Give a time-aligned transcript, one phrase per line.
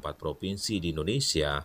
[0.00, 1.64] provinsi di Indonesia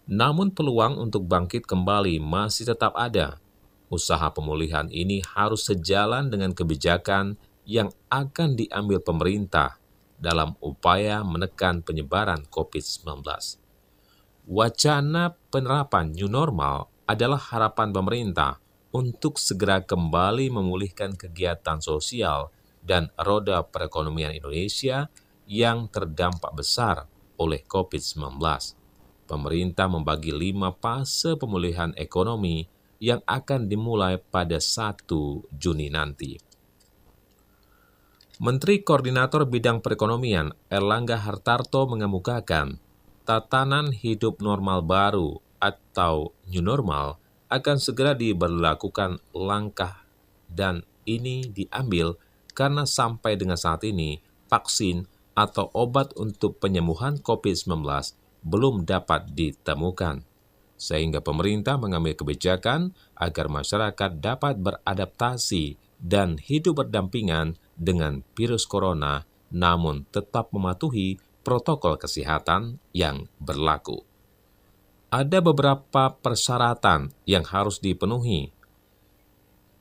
[0.09, 3.37] Namun peluang untuk bangkit kembali masih tetap ada.
[3.93, 7.37] Usaha pemulihan ini harus sejalan dengan kebijakan
[7.69, 9.77] yang akan diambil pemerintah
[10.17, 13.21] dalam upaya menekan penyebaran COVID-19.
[14.49, 18.57] Wacana penerapan new normal adalah harapan pemerintah
[18.89, 22.49] untuk segera kembali memulihkan kegiatan sosial
[22.81, 25.09] dan roda perekonomian Indonesia
[25.45, 27.05] yang terdampak besar
[27.37, 28.41] oleh COVID-19.
[29.29, 32.65] Pemerintah membagi lima fase pemulihan ekonomi
[32.97, 35.05] yang akan dimulai pada 1
[35.53, 36.35] Juni nanti.
[38.39, 42.79] Menteri Koordinator Bidang Perekonomian Erlangga Hartarto mengemukakan
[43.27, 47.19] tatanan hidup normal baru atau new normal
[47.50, 50.05] akan segera diberlakukan langkah
[50.50, 52.17] dan ini diambil
[52.53, 55.05] karena sampai dengan saat ini vaksin
[55.38, 57.86] atau obat untuk penyembuhan COVID-19
[58.43, 60.26] belum dapat ditemukan.
[60.80, 70.08] Sehingga pemerintah mengambil kebijakan agar masyarakat dapat beradaptasi dan hidup berdampingan dengan virus corona, namun
[70.11, 74.08] tetap mematuhi protokol kesehatan yang berlaku.
[75.09, 78.53] Ada beberapa persyaratan yang harus dipenuhi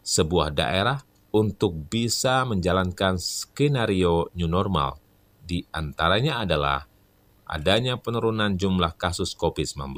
[0.01, 4.97] sebuah daerah untuk bisa menjalankan skenario new normal.
[5.45, 6.89] Di antaranya adalah
[7.45, 9.93] adanya penurunan jumlah kasus COVID-19,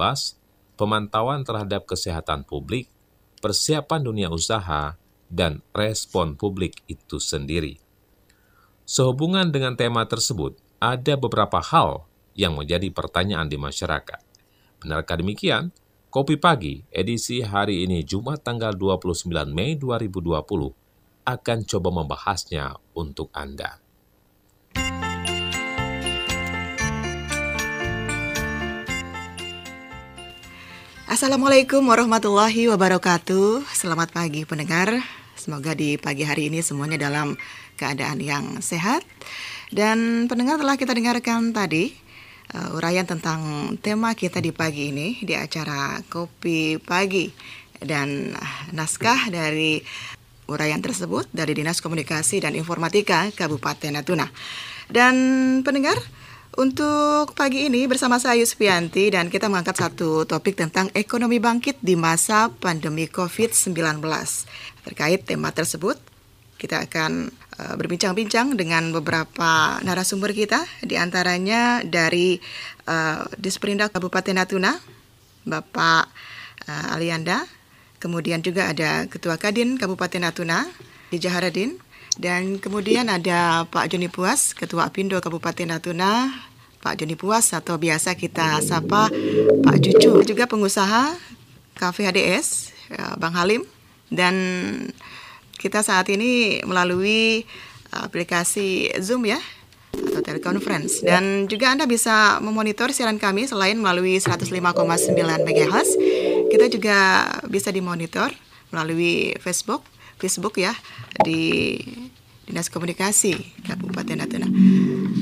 [0.75, 2.91] pemantauan terhadap kesehatan publik,
[3.39, 4.99] persiapan dunia usaha,
[5.31, 7.79] dan respon publik itu sendiri.
[8.83, 12.03] Sehubungan dengan tema tersebut, ada beberapa hal
[12.35, 14.30] yang menjadi pertanyaan di masyarakat.
[14.81, 15.77] Benarkah demikian?
[16.09, 20.41] Kopi Pagi, edisi hari ini Jumat tanggal 29 Mei 2020,
[21.29, 23.77] akan coba membahasnya untuk Anda.
[31.05, 33.69] Assalamualaikum warahmatullahi wabarakatuh.
[33.77, 34.97] Selamat pagi pendengar.
[35.37, 37.37] Semoga di pagi hari ini semuanya dalam
[37.77, 39.05] keadaan yang sehat.
[39.69, 41.93] Dan pendengar telah kita dengarkan tadi
[42.55, 47.31] uh, uraian tentang tema kita di pagi ini di acara Kopi Pagi
[47.81, 48.35] dan
[48.75, 49.81] naskah dari
[50.51, 54.27] uraian tersebut dari Dinas Komunikasi dan Informatika Kabupaten Natuna.
[54.91, 55.15] Dan
[55.63, 55.95] pendengar,
[56.59, 61.95] untuk pagi ini bersama saya Yuspianti dan kita mengangkat satu topik tentang ekonomi bangkit di
[61.95, 64.03] masa pandemi COVID-19.
[64.83, 66.03] Terkait tema tersebut,
[66.61, 72.37] kita akan uh, berbincang-bincang dengan beberapa narasumber kita, di antaranya dari
[72.85, 74.77] uh, Disperindak Kabupaten Natuna,
[75.49, 76.05] Bapak
[76.69, 77.49] uh, Alianda,
[77.97, 80.69] kemudian juga ada Ketua Kadin Kabupaten Natuna,
[81.09, 81.81] di Jaharadin,
[82.21, 86.29] dan kemudian ada Pak Joni Puas, Ketua Apindo Kabupaten Natuna,
[86.85, 89.09] Pak Joni Puas atau biasa kita sapa
[89.65, 91.17] Pak Cucu, juga pengusaha
[91.77, 92.77] Cafe HDS,
[93.17, 93.65] Bang Halim,
[94.13, 94.35] dan
[95.61, 97.45] kita saat ini melalui
[97.93, 99.37] aplikasi Zoom ya
[99.93, 104.57] atau teleconference dan juga Anda bisa memonitor siaran kami selain melalui 105,9
[105.45, 105.89] MHz
[106.49, 108.33] kita juga bisa dimonitor
[108.73, 109.85] melalui Facebook
[110.17, 110.73] Facebook ya
[111.21, 111.77] di
[112.49, 114.49] Dinas Komunikasi Kabupaten Natuna.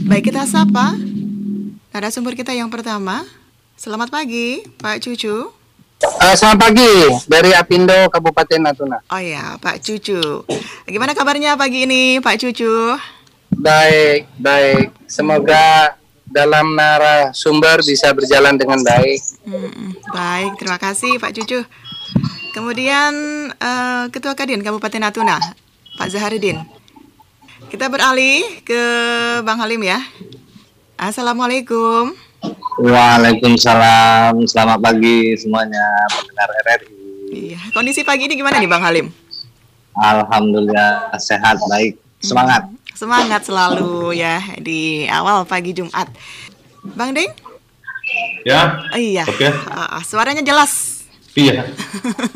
[0.08, 0.96] Baik kita sapa
[1.92, 3.22] narasumber kita yang pertama.
[3.78, 5.57] Selamat pagi Pak Cucu.
[5.98, 6.94] Uh, selamat pagi
[7.26, 9.02] dari Apindo Kabupaten Natuna.
[9.10, 10.46] Oh ya, Pak Cucu.
[10.86, 12.94] Gimana kabarnya pagi ini, Pak Cucu?
[13.50, 14.94] Baik, baik.
[15.10, 19.18] Semoga dalam narasumber bisa berjalan dengan baik.
[19.42, 21.66] Hmm, baik, terima kasih Pak Cucu.
[22.54, 23.10] Kemudian
[23.58, 25.42] uh, Ketua Kadin Kabupaten Natuna,
[25.98, 26.62] Pak Zaharuddin.
[27.74, 28.82] Kita beralih ke
[29.42, 29.98] Bang Halim ya.
[30.94, 32.27] Assalamualaikum.
[32.78, 34.38] Waalaikumsalam.
[34.46, 36.90] Selamat pagi semuanya pendengar RRI.
[37.28, 39.10] Iya, kondisi pagi ini gimana nih Bang Halim?
[39.98, 41.98] Alhamdulillah sehat baik.
[42.22, 42.70] Semangat.
[42.70, 46.06] Hmm, semangat selalu ya di awal pagi Jumat.
[46.94, 47.30] Bang Deng?
[48.46, 48.86] Ya.
[48.94, 49.26] Oh, iya.
[49.26, 49.50] Oke.
[49.68, 51.04] Ah, suaranya jelas.
[51.34, 51.66] Iya.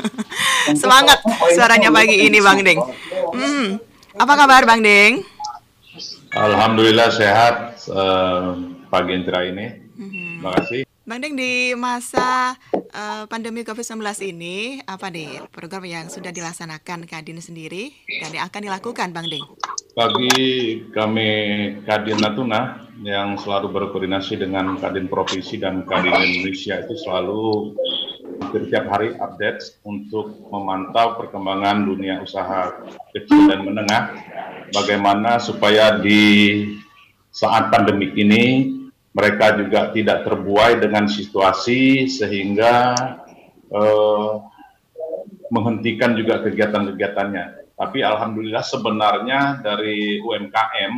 [0.81, 1.19] Semangat
[1.55, 2.79] suaranya pagi ini Bang Deng.
[3.31, 3.79] Hmm.
[4.19, 5.23] Apa kabar Bang Deng?
[6.33, 8.47] Alhamdulillah sehat eh,
[8.91, 9.82] pagi intera ini.
[10.43, 10.83] Terima kasih.
[11.07, 17.39] Bang Deng di masa eh, pandemi COVID-19 ini apa nih program yang sudah dilaksanakan Kadin
[17.39, 19.39] sendiri dan yang akan dilakukan Bang Deng?
[19.95, 20.43] Bagi
[20.91, 21.31] kami
[21.87, 27.79] Kadin Natuna yang selalu berkoordinasi dengan Kadin Provinsi dan Kadin Indonesia itu selalu
[28.43, 32.83] hampir tiap hari update untuk memantau perkembangan dunia usaha
[33.15, 34.11] kecil dan menengah.
[34.75, 36.19] Bagaimana supaya di
[37.31, 38.82] saat pandemik ini
[39.13, 42.93] mereka juga tidak terbuai dengan situasi sehingga
[43.69, 44.33] eh,
[45.53, 47.77] menghentikan juga kegiatan-kegiatannya.
[47.77, 50.93] Tapi alhamdulillah sebenarnya dari UMKM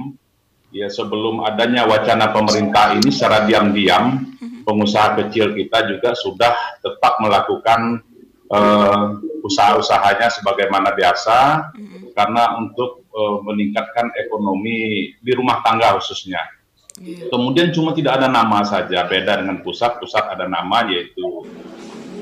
[0.71, 7.99] ya sebelum adanya wacana pemerintah ini secara diam-diam pengusaha kecil kita juga sudah tetap melakukan
[8.47, 9.05] eh,
[9.43, 11.69] usaha-usahanya sebagaimana biasa
[12.15, 16.54] karena untuk eh, meningkatkan ekonomi di rumah tangga khususnya.
[16.95, 17.27] Iya.
[17.27, 19.99] Kemudian cuma tidak ada nama saja, beda dengan pusat.
[19.99, 21.43] Pusat ada nama yaitu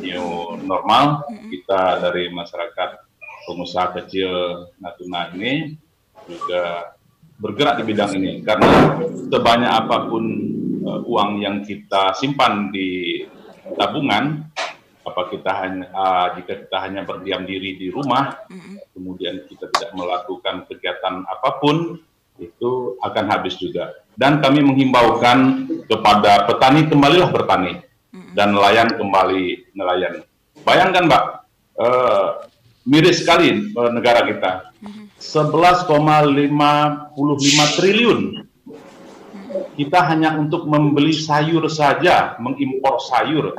[0.01, 1.29] new normal.
[1.29, 2.89] Kita dari masyarakat
[3.45, 4.31] pengusaha kecil
[4.81, 5.77] Natuna ini
[6.25, 6.95] juga
[7.37, 8.95] bergerak di bidang ini karena
[9.27, 10.23] sebanyak apa pun
[10.87, 13.19] uh, uang yang kita simpan di
[13.75, 14.47] tabungan,
[15.03, 18.47] apa kita hanya uh, jika kita hanya berdiam diri di rumah,
[18.95, 21.99] kemudian kita tidak melakukan kegiatan apa pun,
[22.39, 24.02] itu akan habis juga.
[24.13, 27.81] Dan kami menghimbaukan kepada petani kembalilah bertani
[28.37, 30.21] dan nelayan kembali nelayan.
[30.61, 31.23] Bayangkan, Mbak,
[31.81, 32.27] eh,
[32.85, 34.51] miris sekali eh, negara kita.
[35.17, 36.49] 11,55
[37.79, 38.19] triliun.
[39.73, 43.53] Kita hanya untuk membeli sayur saja, mengimpor sayur.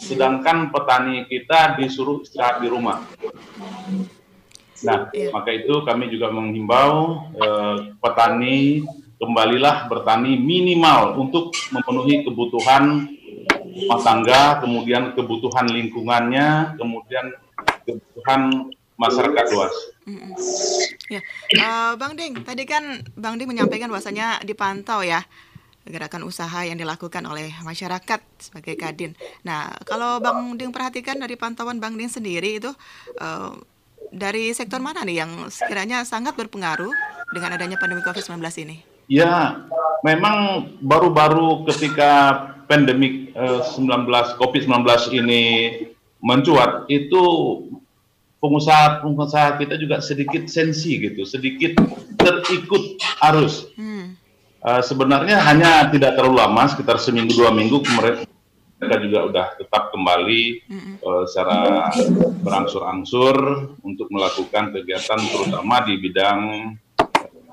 [0.00, 3.04] Sedangkan petani kita disuruh istirahat di rumah.
[4.82, 5.30] Nah, Iya.
[5.30, 8.82] maka itu kami juga menghimbau eh, petani
[9.22, 13.06] kembalilah bertani minimal untuk memenuhi kebutuhan
[13.72, 17.30] rumah tangga, kemudian kebutuhan lingkungannya, kemudian
[17.86, 19.74] kebutuhan masyarakat luas.
[21.06, 21.22] Ya,
[21.54, 25.22] Eh, Bang Deng, tadi kan Bang Deng menyampaikan bahwasanya dipantau ya
[25.82, 29.18] gerakan usaha yang dilakukan oleh masyarakat sebagai kadin.
[29.46, 32.70] Nah, kalau Bang Deng perhatikan dari pantauan Bang Deng sendiri itu
[33.18, 33.52] eh,
[34.12, 36.92] dari sektor mana nih yang sekiranya sangat berpengaruh
[37.32, 38.91] dengan adanya pandemi COVID-19 ini?
[39.10, 39.66] Ya,
[40.06, 44.08] memang baru-baru ketika pandemik eh, 19
[44.38, 45.44] COVID-19 ini
[46.22, 47.22] mencuat itu
[48.42, 51.78] pengusaha-pengusaha kita juga sedikit sensi gitu, sedikit
[52.18, 52.98] terikut
[53.30, 53.70] arus.
[53.78, 54.18] Hmm.
[54.62, 58.22] Eh, sebenarnya hanya tidak terlalu lama, sekitar seminggu dua minggu kemarin
[58.82, 60.42] mereka juga udah tetap kembali
[60.98, 61.86] eh, secara
[62.42, 63.34] berangsur-angsur
[63.86, 66.40] untuk melakukan kegiatan terutama di bidang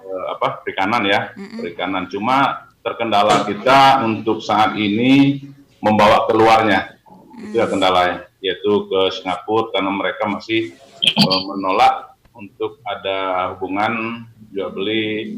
[0.09, 2.09] eh, apa perikanan ya, perikanan.
[2.09, 5.45] Cuma terkendala kita untuk saat ini
[5.79, 6.97] membawa keluarnya
[7.39, 10.73] itu ya kendalanya, yaitu ke Singapura karena mereka masih
[11.05, 15.37] eh, menolak untuk ada hubungan jual beli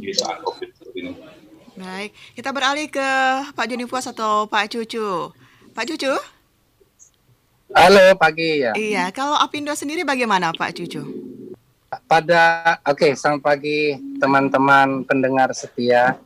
[0.00, 1.12] di saat COVID seperti ini.
[1.78, 3.08] Baik, kita beralih ke
[3.54, 5.30] Pak Joni Puas atau Pak Cucu.
[5.70, 6.10] Pak Cucu?
[7.70, 8.72] Halo pagi ya.
[8.74, 11.27] Iya, kalau Apindo sendiri bagaimana Pak Cucu?
[11.88, 16.20] Pada oke selamat pagi teman-teman pendengar setia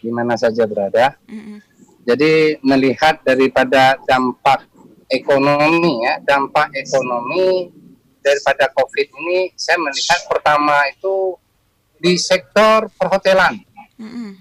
[0.00, 1.20] di mana saja berada.
[1.28, 1.60] Mm-mm.
[2.08, 4.64] Jadi melihat daripada dampak
[5.12, 7.68] ekonomi ya, dampak ekonomi
[8.24, 11.36] daripada COVID ini saya melihat pertama itu
[12.00, 13.60] di sektor perhotelan.
[14.00, 14.32] Mm-mm.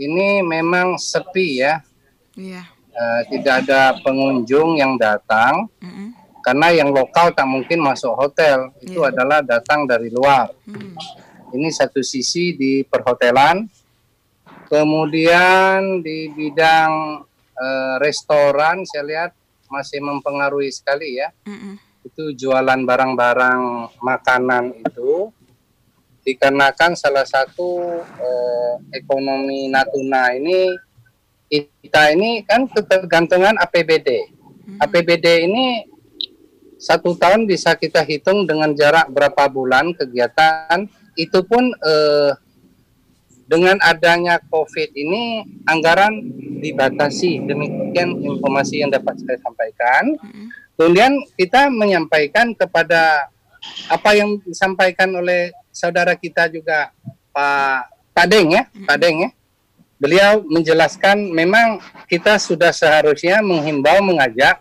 [0.00, 1.84] Ini memang sepi ya,
[2.32, 2.64] Iya.
[2.96, 5.68] eh, tidak ada pengunjung yang datang.
[5.84, 6.16] Mm-mm.
[6.42, 9.14] Karena yang lokal tak mungkin masuk hotel itu Iya.
[9.14, 10.50] adalah datang dari luar.
[10.66, 10.94] Mm.
[11.54, 13.62] Ini satu sisi di perhotelan,
[14.66, 17.22] kemudian di bidang
[17.52, 19.30] eh, restoran saya lihat
[19.70, 21.30] masih mempengaruhi sekali ya.
[21.46, 21.78] Mm-mm.
[22.02, 23.62] Itu jualan barang-barang
[24.02, 25.30] makanan itu
[26.26, 30.74] dikarenakan salah satu eh, ekonomi Natuna ini
[31.52, 34.08] kita ini kan ketergantungan APBD.
[34.80, 35.84] APBD ini
[36.82, 42.34] satu tahun bisa kita hitung dengan jarak berapa bulan kegiatan itu pun eh,
[43.46, 46.18] dengan adanya COVID ini anggaran
[46.58, 47.46] dibatasi.
[47.46, 50.16] Demikian informasi yang dapat saya sampaikan.
[50.74, 53.28] Kemudian kita menyampaikan kepada
[53.86, 56.90] apa yang disampaikan oleh saudara kita juga
[57.30, 59.30] Pak Pak Deng ya, Pak Deng ya.
[60.02, 61.78] Beliau menjelaskan memang
[62.10, 64.58] kita sudah seharusnya menghimbau mengajak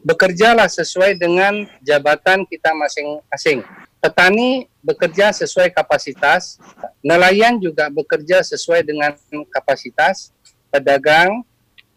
[0.00, 3.64] bekerjalah sesuai dengan jabatan kita masing-masing.
[4.00, 6.56] Petani bekerja sesuai kapasitas,
[7.04, 9.12] nelayan juga bekerja sesuai dengan
[9.52, 10.32] kapasitas,
[10.72, 11.44] pedagang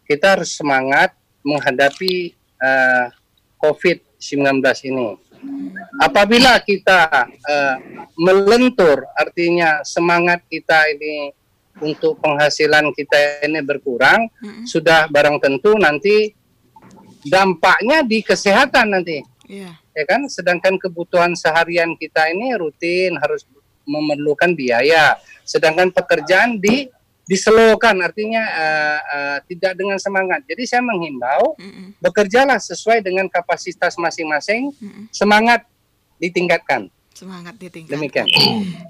[0.04, 3.08] kita harus semangat menghadapi uh,
[3.60, 4.60] COVID-19
[4.92, 5.16] ini.
[6.00, 7.76] Apabila kita uh,
[8.20, 11.32] melentur, artinya semangat kita ini
[11.80, 14.64] untuk penghasilan kita ini berkurang, mm-hmm.
[14.68, 16.32] sudah barang tentu nanti
[17.26, 19.24] dampaknya di kesehatan nanti.
[19.48, 19.76] Yeah.
[19.94, 20.26] Ya kan?
[20.26, 23.46] Sedangkan kebutuhan seharian kita ini rutin harus
[23.84, 25.16] memerlukan biaya.
[25.44, 26.88] Sedangkan pekerjaan di
[27.24, 30.44] diselokan artinya uh, uh, tidak dengan semangat.
[30.44, 31.88] Jadi saya menghimbau mm -mm.
[32.04, 35.04] bekerjalah sesuai dengan kapasitas masing-masing, mm -mm.
[35.08, 35.64] semangat
[36.20, 36.92] ditingkatkan.
[37.14, 37.94] Semangat ditingkatkan.
[37.94, 38.26] Demikian.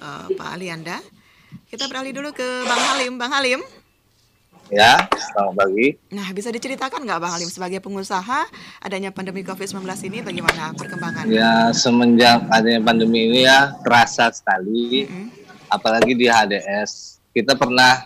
[0.00, 1.00] uh, Pak Alianda.
[1.68, 3.16] Kita beralih dulu ke Bang Halim.
[3.16, 3.81] Bang Halim.
[4.72, 6.00] Ya, selamat pagi.
[6.16, 8.48] Nah, bisa diceritakan nggak Bang Halim sebagai pengusaha
[8.80, 11.28] adanya pandemi COVID-19 ini bagaimana perkembangan?
[11.28, 15.26] Ya, semenjak adanya pandemi ini ya terasa sekali, mm -hmm.
[15.68, 17.20] apalagi di HDS.
[17.36, 18.00] Kita pernah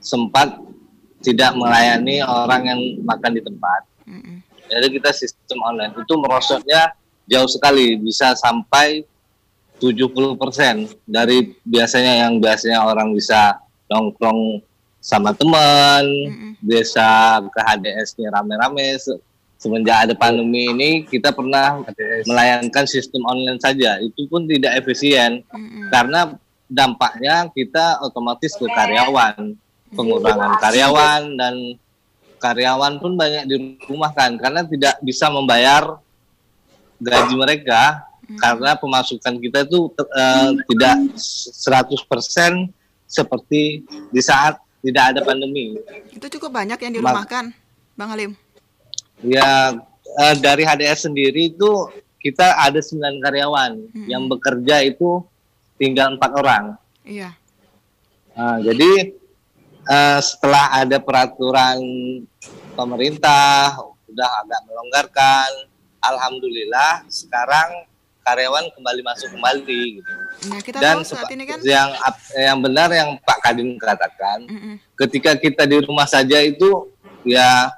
[0.00, 0.56] sempat
[1.20, 3.84] tidak melayani orang yang makan di tempat.
[4.08, 4.36] Mm -hmm.
[4.64, 6.96] Jadi kita sistem online itu merosotnya
[7.28, 9.04] jauh sekali, bisa sampai
[9.84, 10.40] 70%
[11.04, 13.60] dari biasanya yang biasanya orang bisa
[13.92, 14.64] nongkrong
[15.04, 16.52] sama teman, mm-hmm.
[16.64, 18.96] desa ke HDS-nya rame-rame.
[19.60, 22.24] Semenjak ada pandemi ini, kita pernah HDS.
[22.24, 24.00] melayankan sistem online saja.
[24.00, 25.92] Itu pun tidak efisien mm-hmm.
[25.92, 26.32] karena
[26.64, 29.52] dampaknya kita otomatis ke karyawan,
[29.92, 31.54] pengurangan karyawan dan
[32.40, 36.00] karyawan pun banyak dirumahkan karena tidak bisa membayar
[37.00, 38.04] gaji mereka
[38.40, 42.72] karena pemasukan kita itu uh, tidak 100%
[43.04, 45.80] seperti di saat tidak ada pandemi.
[46.12, 47.56] Itu cukup banyak yang dirumahkan,
[47.96, 48.36] Bang Halim.
[49.24, 49.72] Ya
[50.20, 51.88] uh, dari HDS sendiri itu
[52.20, 54.06] kita ada sembilan karyawan hmm.
[54.08, 55.24] yang bekerja itu
[55.80, 56.64] tinggal empat orang.
[57.04, 57.32] Iya.
[58.36, 59.16] Uh, jadi
[59.88, 61.80] uh, setelah ada peraturan
[62.76, 63.76] pemerintah
[64.08, 65.50] udah agak melonggarkan,
[66.04, 67.88] alhamdulillah sekarang
[68.24, 70.12] karyawan kembali masuk kembali gitu.
[70.48, 71.88] Nah, kita Dan tahu saat ini kan yang
[72.32, 74.74] yang benar yang Pak Kadin katakan, mm -mm.
[75.04, 76.88] ketika kita di rumah saja itu
[77.28, 77.68] ya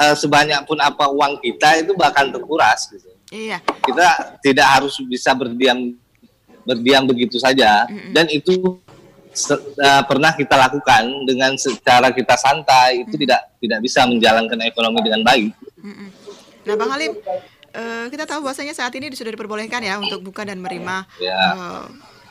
[0.00, 3.12] uh, sebanyak pun apa uang kita itu bahkan terkuras gitu.
[3.28, 3.60] Iya.
[3.84, 5.92] Kita tidak harus bisa berdiam
[6.64, 8.12] berdiam begitu saja mm -mm.
[8.16, 8.80] dan itu
[9.52, 13.20] uh, pernah kita lakukan dengan secara kita santai itu mm -mm.
[13.20, 15.52] tidak tidak bisa menjalankan ekonomi dengan baik.
[15.76, 16.08] Mm -mm.
[16.64, 17.12] Nah, Bang Halim,
[17.74, 21.38] uh, kita tahu bahwasanya saat ini sudah diperbolehkan ya untuk buka dan menerima ya.
[21.54, 21.84] uh,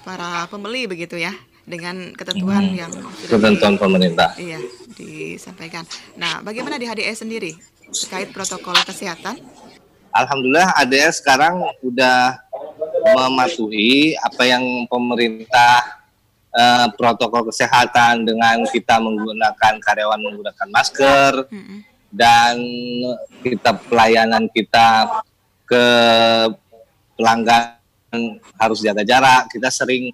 [0.03, 1.31] para pembeli begitu ya
[1.63, 2.79] dengan ketentuan hmm.
[2.79, 2.91] yang
[3.27, 4.35] ketentuan pemerintah.
[4.35, 4.59] Iya,
[4.99, 5.87] disampaikan.
[6.19, 7.55] Nah, bagaimana di HDS sendiri
[7.87, 9.39] terkait protokol kesehatan?
[10.13, 12.37] Alhamdulillah HDS sekarang sudah
[13.15, 16.03] mematuhi apa yang pemerintah
[16.53, 21.79] uh, protokol kesehatan dengan kita menggunakan karyawan menggunakan masker mm -hmm.
[22.13, 22.55] dan
[23.41, 25.09] kita pelayanan kita
[25.65, 25.85] ke
[27.17, 27.79] pelanggan
[28.59, 29.49] harus jaga jarak.
[29.49, 30.13] Kita sering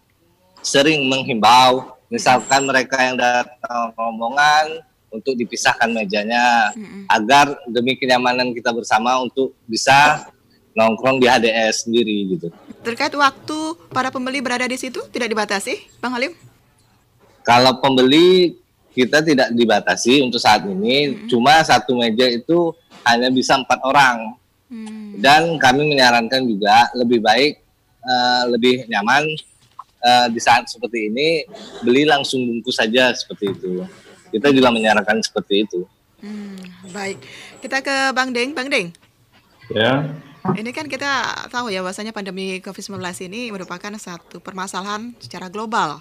[0.59, 7.03] sering menghimbau, misalkan mereka yang datang rombongan untuk dipisahkan mejanya mm-hmm.
[7.09, 10.29] agar demi kenyamanan kita bersama untuk bisa
[10.77, 12.47] nongkrong di HDS sendiri gitu.
[12.85, 13.57] Terkait waktu
[13.89, 16.31] para pembeli berada di situ tidak dibatasi, Bang Halim?
[17.41, 18.53] Kalau pembeli
[18.93, 21.27] kita tidak dibatasi untuk saat ini, mm-hmm.
[21.29, 22.73] cuma satu meja itu
[23.05, 24.37] hanya bisa empat orang.
[24.69, 25.17] Hmm.
[25.17, 27.57] Dan kami menyarankan juga lebih baik,
[28.05, 29.25] uh, lebih nyaman
[30.05, 31.43] uh, di saat seperti ini
[31.81, 33.83] beli langsung bungkus saja seperti itu.
[34.29, 35.89] Kita juga menyarankan seperti itu.
[36.21, 36.61] Hmm,
[36.93, 37.17] baik,
[37.65, 38.93] kita ke Bang Deng, Bang Deng.
[39.73, 40.05] Ya.
[40.39, 45.99] Ini kan kita tahu ya bahwasanya pandemi COVID-19 ini merupakan satu permasalahan secara global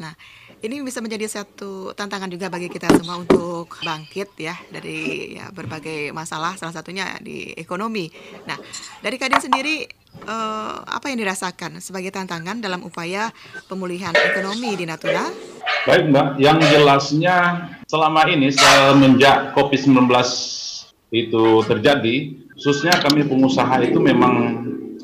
[0.00, 0.16] Nah,
[0.64, 6.14] ini bisa menjadi satu tantangan juga bagi kita semua untuk bangkit ya dari ya, berbagai
[6.16, 8.08] masalah, salah satunya di ekonomi.
[8.48, 8.56] Nah,
[9.04, 9.84] dari Kadin sendiri
[10.24, 13.28] eh, apa yang dirasakan sebagai tantangan dalam upaya
[13.68, 15.28] pemulihan ekonomi di Natuna?
[15.82, 17.36] Baik Mbak, yang jelasnya
[17.90, 20.08] selama ini semenjak COVID-19
[21.12, 22.16] itu terjadi,
[22.56, 24.62] khususnya kami pengusaha itu memang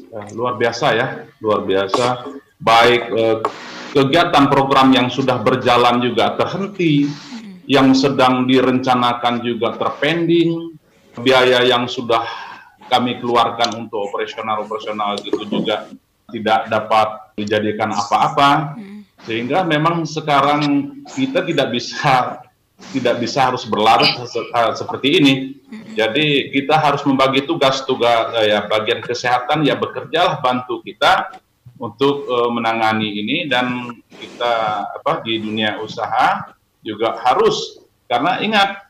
[0.09, 1.07] eh, luar biasa ya,
[1.43, 2.31] luar biasa.
[2.59, 3.39] Baik eh,
[3.93, 7.09] kegiatan program yang sudah berjalan juga terhenti,
[7.69, 10.73] yang sedang direncanakan juga terpending,
[11.21, 12.25] biaya yang sudah
[12.89, 15.93] kami keluarkan untuk operasional-operasional itu juga
[16.33, 18.77] tidak dapat dijadikan apa-apa,
[19.29, 22.41] sehingga memang sekarang kita tidak bisa
[22.95, 24.09] tidak bisa harus berlarut
[24.73, 25.35] seperti ini.
[25.99, 31.43] Jadi kita harus membagi tugas tugas ya bagian kesehatan ya bekerjalah bantu kita
[31.79, 36.51] untuk uh, menangani ini dan kita apa di dunia usaha
[36.83, 38.89] juga harus karena ingat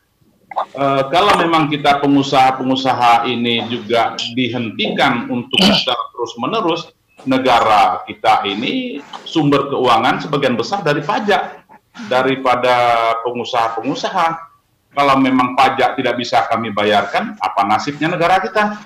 [0.76, 6.82] uh, kalau memang kita pengusaha-pengusaha ini juga dihentikan untuk secara terus menerus
[7.26, 11.66] negara kita ini sumber keuangan sebagian besar dari pajak
[12.06, 14.46] daripada pengusaha-pengusaha.
[14.88, 18.82] Kalau memang pajak tidak bisa kami bayarkan apa nasibnya negara kita?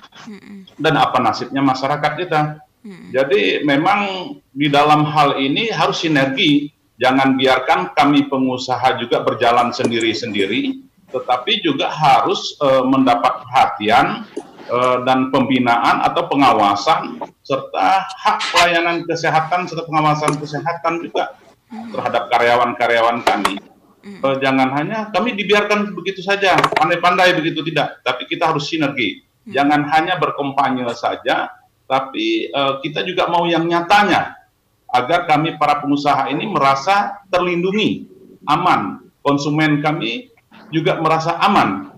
[0.76, 2.40] Dan apa nasibnya masyarakat kita
[2.82, 3.14] Hmm.
[3.14, 6.66] Jadi memang di dalam hal ini harus sinergi,
[6.98, 10.82] jangan biarkan kami pengusaha juga berjalan sendiri-sendiri,
[11.14, 14.26] tetapi juga harus uh, mendapat perhatian
[14.66, 21.38] uh, dan pembinaan atau pengawasan serta hak pelayanan kesehatan serta pengawasan kesehatan juga
[21.70, 21.94] hmm.
[21.94, 23.62] terhadap karyawan-karyawan kami.
[24.02, 29.22] Uh, jangan hanya kami dibiarkan begitu saja, pandai-pandai begitu tidak, tapi kita harus sinergi.
[29.46, 31.50] Jangan hanya berkampanye saja,
[31.92, 34.40] tapi uh, kita juga mau yang nyatanya
[34.88, 38.08] agar kami para pengusaha ini merasa terlindungi,
[38.48, 39.04] aman.
[39.20, 40.32] Konsumen kami
[40.72, 41.92] juga merasa aman.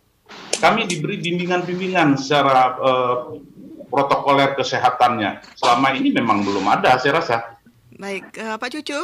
[0.59, 3.17] Kami diberi bimbingan-bimbingan secara uh,
[3.87, 5.47] protokoler kesehatannya.
[5.55, 7.37] Selama ini memang belum ada, saya rasa.
[7.95, 8.99] Baik, uh, Pak Cucu.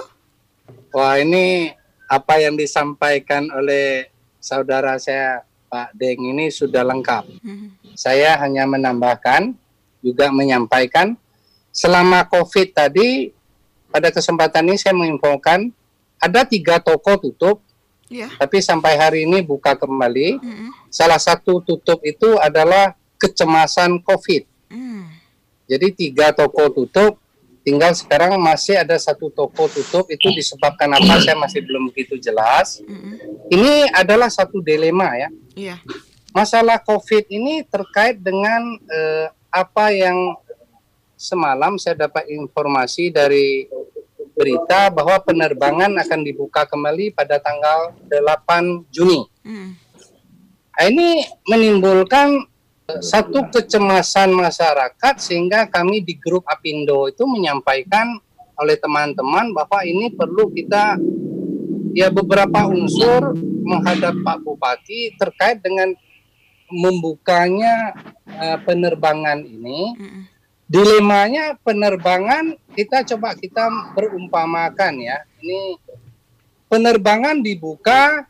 [0.91, 1.71] Wah, ini
[2.11, 4.11] apa yang disampaikan oleh
[4.43, 7.25] saudara saya Pak Deng ini sudah lengkap.
[7.47, 7.79] Hmm.
[7.95, 9.55] Saya hanya menambahkan
[10.01, 11.15] juga menyampaikan
[11.71, 13.31] selama COVID tadi
[13.91, 15.71] pada kesempatan ini saya menginfokan
[16.21, 17.65] ada tiga toko tutup,
[18.13, 18.29] yeah.
[18.37, 20.39] tapi sampai hari ini buka kembali.
[20.39, 20.69] Mm -hmm.
[20.93, 24.45] Salah satu tutup itu adalah kecemasan COVID.
[24.69, 25.09] Mm.
[25.65, 27.17] Jadi tiga toko tutup,
[27.65, 32.85] tinggal sekarang masih ada satu toko tutup itu disebabkan apa saya masih belum begitu jelas.
[32.85, 33.15] Mm -hmm.
[33.51, 35.29] Ini adalah satu dilema ya.
[35.57, 35.79] Yeah.
[36.31, 40.39] Masalah COVID ini terkait dengan uh, apa yang
[41.21, 43.69] semalam saya dapat informasi dari
[44.33, 49.29] berita bahwa penerbangan akan dibuka kembali pada tanggal 8 Juni.
[49.45, 49.77] Hmm.
[50.81, 52.41] Nah, ini menimbulkan
[52.89, 58.17] eh, satu kecemasan masyarakat sehingga kami di grup Apindo itu menyampaikan
[58.57, 60.97] oleh teman-teman bahwa ini perlu kita
[61.93, 65.93] ya beberapa unsur menghadap Pak Bupati terkait dengan
[66.71, 67.95] membukanya
[68.27, 70.23] uh, penerbangan ini, mm.
[70.71, 75.21] dilemanya penerbangan kita coba kita berumpamakan ya.
[75.43, 75.77] Ini
[76.71, 78.25] penerbangan dibuka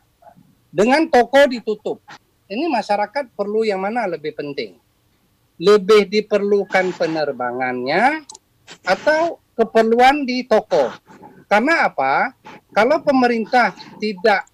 [0.73, 2.01] dengan toko ditutup.
[2.51, 4.75] Ini masyarakat perlu yang mana lebih penting?
[5.61, 8.27] Lebih diperlukan penerbangannya
[8.83, 10.91] atau keperluan di toko?
[11.47, 12.35] Karena apa?
[12.71, 14.50] Kalau pemerintah tidak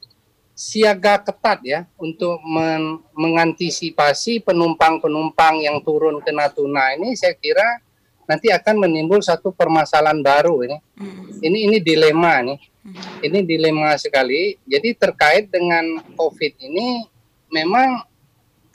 [0.57, 7.77] siaga ketat ya untuk men mengantisipasi penumpang-penumpang yang turun ke Natuna ini saya kira
[8.25, 10.77] nanti akan menimbul satu permasalahan baru ini.
[10.99, 11.23] Mm.
[11.45, 12.59] Ini ini dilema nih.
[12.83, 13.01] Mm.
[13.23, 14.57] Ini dilema sekali.
[14.67, 17.07] Jadi terkait dengan Covid ini
[17.53, 18.03] memang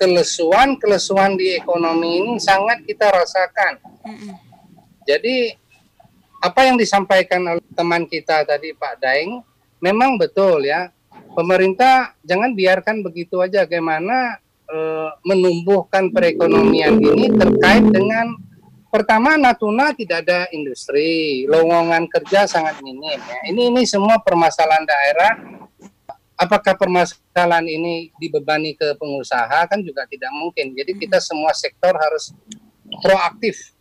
[0.01, 3.83] kelesuan-kelesuan di ekonomi ini sangat kita rasakan.
[4.07, 4.35] Mm.
[5.05, 5.37] Jadi
[6.43, 9.43] apa yang disampaikan oleh teman kita tadi Pak Daeng
[9.79, 10.91] memang betul ya
[11.33, 14.79] pemerintah jangan biarkan begitu aja bagaimana e,
[15.25, 18.37] menumbuhkan perekonomian ini terkait dengan
[18.93, 23.17] pertama Natuna tidak ada industri, lowongan kerja sangat minim.
[23.17, 23.41] Ya.
[23.49, 25.33] Ini ini semua permasalahan daerah.
[26.37, 30.75] Apakah permasalahan ini dibebani ke pengusaha kan juga tidak mungkin.
[30.77, 32.35] Jadi kita semua sektor harus
[33.01, 33.73] proaktif.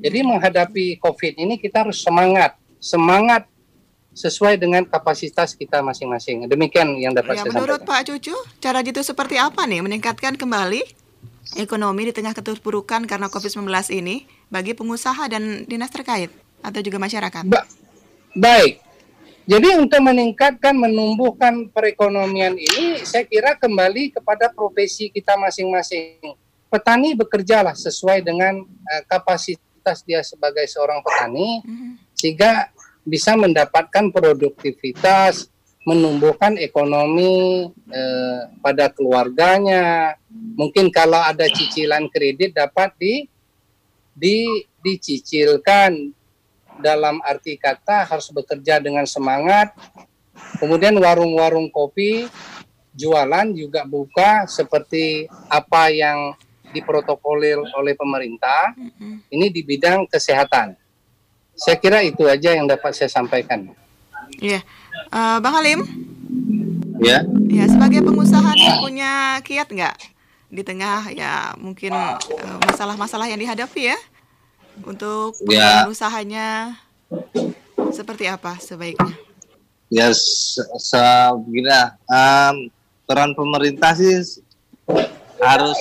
[0.00, 3.44] Jadi menghadapi COVID ini kita harus semangat, semangat
[4.14, 6.46] sesuai dengan kapasitas kita masing-masing.
[6.46, 8.06] Demikian yang dapat ya, saya menurut sampaikan.
[8.06, 10.86] Pak Cucu, cara jitu seperti apa nih meningkatkan kembali
[11.58, 16.30] ekonomi di tengah keterpurukan karena COVID-19 ini bagi pengusaha dan dinas terkait
[16.62, 17.44] atau juga masyarakat?
[17.50, 17.66] Ba
[18.38, 18.80] baik.
[19.44, 26.32] Jadi untuk meningkatkan, menumbuhkan perekonomian ini, saya kira kembali kepada profesi kita masing-masing.
[26.72, 31.92] Petani bekerjalah sesuai dengan uh, kapasitas dia sebagai seorang petani, mm-hmm.
[32.16, 32.72] sehingga
[33.04, 35.52] bisa mendapatkan produktivitas,
[35.84, 40.16] menumbuhkan ekonomi uh, pada keluarganya.
[40.32, 43.28] Mungkin kalau ada cicilan kredit dapat di,
[44.16, 44.48] di
[44.84, 46.12] dicicilkan
[46.80, 49.72] dalam arti kata harus bekerja dengan semangat.
[50.60, 52.28] Kemudian warung-warung kopi
[52.92, 56.36] jualan juga buka seperti apa yang
[56.74, 58.74] diprotokolir oleh pemerintah.
[59.30, 60.74] Ini di bidang kesehatan.
[61.54, 63.70] Saya kira itu aja yang dapat saya sampaikan.
[64.42, 64.62] Iya,
[65.14, 65.86] uh, Bang Halim.
[66.98, 67.22] Ya.
[67.50, 69.12] Ya, sebagai pengusaha nih punya
[69.42, 69.96] kiat nggak
[70.54, 73.98] di tengah ya mungkin eh, masalah-masalah uh, yang dihadapi ya?
[74.82, 75.86] untuk ya.
[75.86, 76.74] usahanya
[77.94, 79.14] seperti apa sebaiknya?
[79.92, 80.98] Ya, se
[81.38, 82.56] um,
[83.06, 84.42] peran pemerintah sih
[85.38, 85.78] harus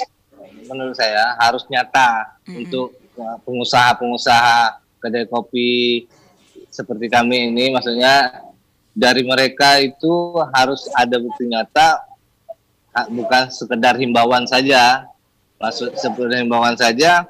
[0.70, 2.60] menurut saya harus nyata mm -hmm.
[2.62, 6.08] untuk ya, pengusaha-pengusaha kedai kopi
[6.72, 8.39] seperti kami ini, maksudnya
[8.96, 12.00] dari mereka itu harus ada bukti nyata,
[13.12, 15.12] bukan sekedar himbauan saja.
[15.60, 17.28] Maksud seperti himbauan saja,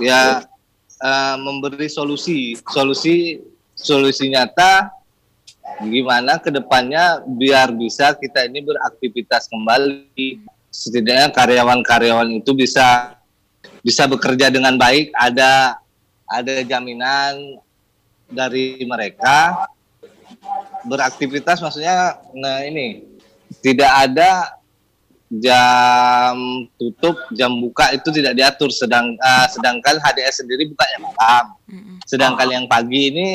[0.00, 0.20] ya
[1.00, 3.40] uh, memberi solusi, solusi
[3.72, 4.92] solusi nyata
[5.82, 10.44] gimana ke depannya biar bisa kita ini beraktivitas kembali.
[10.72, 13.16] Setidaknya karyawan-karyawan itu bisa
[13.84, 15.12] bisa bekerja dengan baik.
[15.12, 15.81] Ada
[16.32, 17.60] ada jaminan
[18.32, 19.68] dari mereka
[20.88, 23.04] beraktivitas maksudnya nah ini
[23.60, 24.62] tidak ada
[25.32, 26.36] jam
[26.76, 28.68] tutup, jam buka itu tidak diatur.
[28.68, 31.44] Sedang uh, sedangkan HDS sendiri bukanya malam.
[32.04, 33.28] Sedangkan yang pagi ini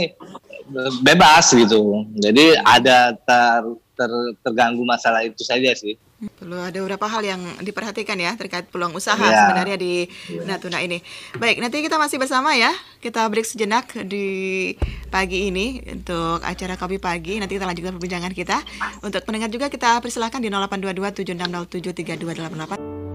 [1.02, 2.06] bebas gitu.
[2.22, 3.62] Jadi ada ter,
[3.98, 4.12] ter,
[4.46, 5.98] terganggu masalah itu saja sih.
[6.18, 9.46] Perlu ada beberapa hal yang diperhatikan ya terkait peluang usaha ya.
[9.46, 10.10] sebenarnya di
[10.50, 10.98] Natuna ini.
[11.38, 12.74] Baik, nanti kita masih bersama ya.
[12.98, 14.74] Kita break sejenak di
[15.14, 17.38] pagi ini untuk acara kopi pagi.
[17.38, 18.58] Nanti kita lanjutkan perbincangan kita.
[19.06, 23.07] Untuk pendengar juga kita persilahkan di 0822 7607 3288.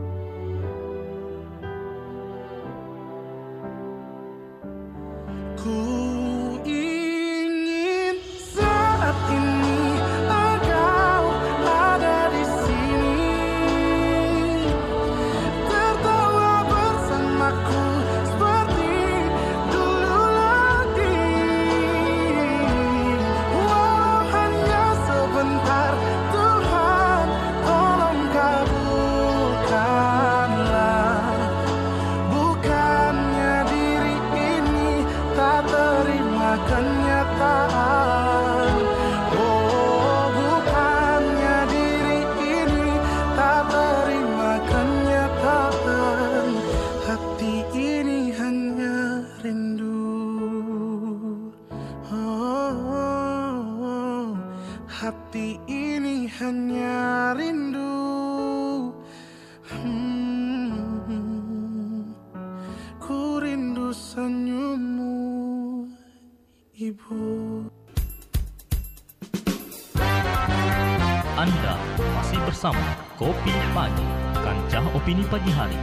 [75.02, 75.74] Opini Pagi Hari,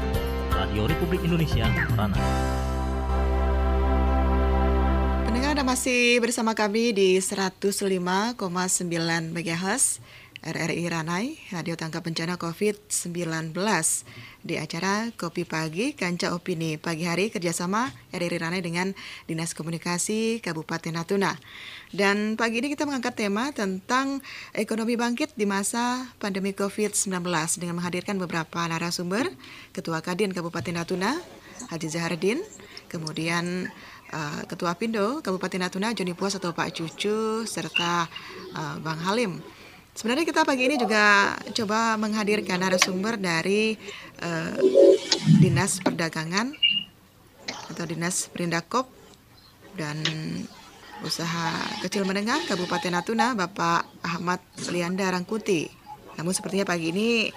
[0.47, 2.15] Radio Republik Indonesia, Rana.
[5.27, 8.39] Pendengar Anda masih bersama kami di 105,9
[9.35, 9.99] MHz
[10.39, 13.51] RRI Ranai, Radio Tangkap Bencana COVID-19
[14.39, 18.95] di acara Kopi Pagi, Kanca Opini Pagi Hari kerjasama RRI Ranai dengan
[19.27, 21.35] Dinas Komunikasi Kabupaten Natuna.
[21.91, 24.23] Dan pagi ini kita mengangkat tema tentang
[24.55, 27.19] ekonomi bangkit di masa pandemi COVID-19
[27.59, 29.27] dengan menghadirkan beberapa narasumber,
[29.75, 31.19] Ketua Kadin Kabupaten Natuna,
[31.67, 32.39] Haji Zahardin,
[32.87, 33.67] kemudian
[34.15, 38.07] uh, Ketua Pindo Kabupaten Natuna, Joni Puas atau Pak Cucu, serta
[38.55, 39.58] uh, Bang Halim.
[39.99, 43.75] Sebenarnya kita pagi ini juga coba menghadirkan narasumber dari
[44.23, 44.55] uh,
[45.43, 46.55] Dinas Perdagangan
[47.67, 48.87] atau Dinas Perindakop
[49.75, 49.99] dan
[51.03, 51.51] Usaha
[51.83, 54.39] Kecil Menengah Kabupaten Natuna Bapak Ahmad
[54.71, 55.67] Lianda Rangkuti.
[56.15, 57.27] Namun sepertinya pagi ini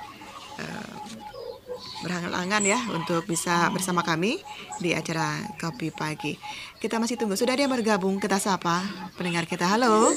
[0.62, 0.94] uh,
[2.06, 4.38] berhalangan ya untuk bisa bersama kami
[4.78, 6.38] di acara Kopi Pagi.
[6.78, 7.34] Kita masih tunggu.
[7.34, 8.86] Sudah dia bergabung kita sapa
[9.18, 9.66] pendengar kita.
[9.66, 10.14] Halo.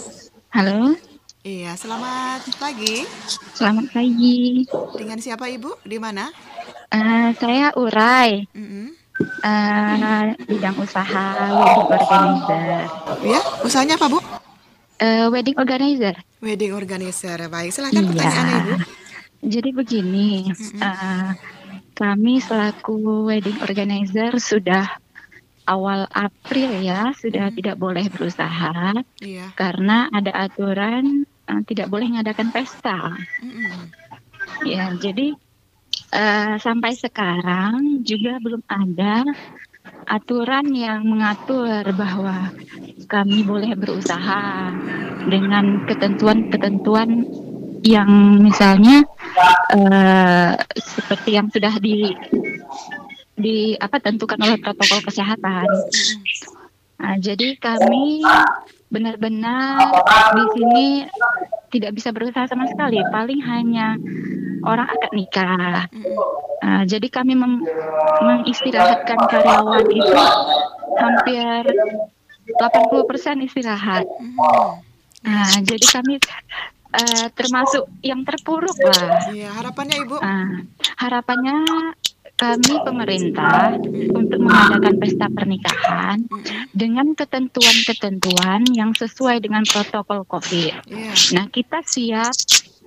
[0.54, 1.15] Halo.
[1.46, 3.06] Iya, selamat pagi.
[3.54, 4.66] Selamat pagi.
[4.98, 5.78] Dengan siapa Ibu?
[5.86, 6.34] Di mana?
[6.90, 8.50] Uh, saya Urai.
[8.50, 8.88] Mm -hmm.
[9.46, 11.26] Uh, bidang usaha
[11.62, 12.82] wedding organizer.
[13.22, 14.18] Ya, usahanya apa Bu?
[14.18, 16.18] uh, wedding organizer.
[16.42, 17.70] Wedding organizer, baik.
[17.70, 18.10] Silahkan Iya.
[18.10, 18.74] pertanyaannya Ibu.
[19.46, 20.50] Jadi begini,
[20.82, 21.30] uh,
[21.94, 24.98] kami selaku wedding organizer sudah
[25.70, 29.54] awal April ya sudah tidak boleh berusaha Iya.
[29.58, 33.16] karena ada aturan uh, tidak boleh mengadakan pesta.
[33.42, 33.92] Mm-mm.
[34.64, 35.36] Ya, jadi
[36.16, 39.26] eh, sampai sekarang juga belum ada
[40.06, 42.54] aturan yang mengatur bahwa
[43.10, 44.72] kami boleh berusaha
[45.26, 47.26] dengan ketentuan-ketentuan
[47.86, 49.06] yang misalnya
[49.74, 52.14] eh, seperti yang sudah di
[53.36, 55.68] di apa tentukan oleh protokol kesehatan.
[56.96, 58.24] Nah, jadi kami
[58.96, 59.92] benar-benar
[60.40, 60.88] di sini
[61.76, 63.04] tidak bisa berusaha sama sekali.
[63.12, 64.00] Paling hanya
[64.64, 65.92] orang akad nikah.
[66.64, 70.16] Nah, jadi kami mengistirahatkan karyawan itu
[70.96, 71.62] hampir
[72.56, 74.08] 80% istirahat.
[75.26, 76.16] Nah, jadi kami
[76.96, 79.28] eh, termasuk yang terpuruk lah.
[79.36, 80.16] Iya, harapannya Ibu.
[80.24, 80.64] Ah,
[81.04, 81.58] harapannya
[82.36, 83.80] kami pemerintah
[84.12, 86.20] untuk mengadakan pesta pernikahan
[86.76, 90.84] dengan ketentuan-ketentuan yang sesuai dengan protokol COVID.
[90.84, 91.14] Iya.
[91.40, 92.36] Nah, kita siap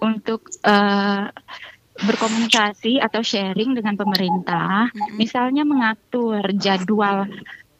[0.04, 1.24] untuk eh,
[1.98, 7.26] berkomunikasi atau sharing dengan pemerintah, misalnya mengatur jadwal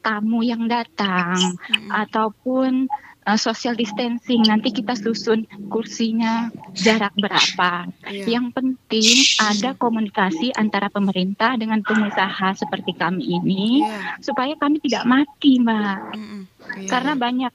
[0.03, 1.59] tamu yang datang
[1.93, 2.89] ataupun
[3.29, 4.41] eh, social distancing.
[4.49, 7.93] Nanti kita susun kursinya jarak berapa.
[8.09, 8.41] Iya.
[8.41, 9.13] Yang penting
[9.45, 14.25] ada komunikasi antara pemerintah dengan pengusaha seperti kami ini Iya.
[14.25, 15.99] supaya kami tidak mati, Mbak.
[16.17, 16.43] Mm-mm.
[16.81, 17.21] Iya, Karena iya.
[17.21, 17.53] banyak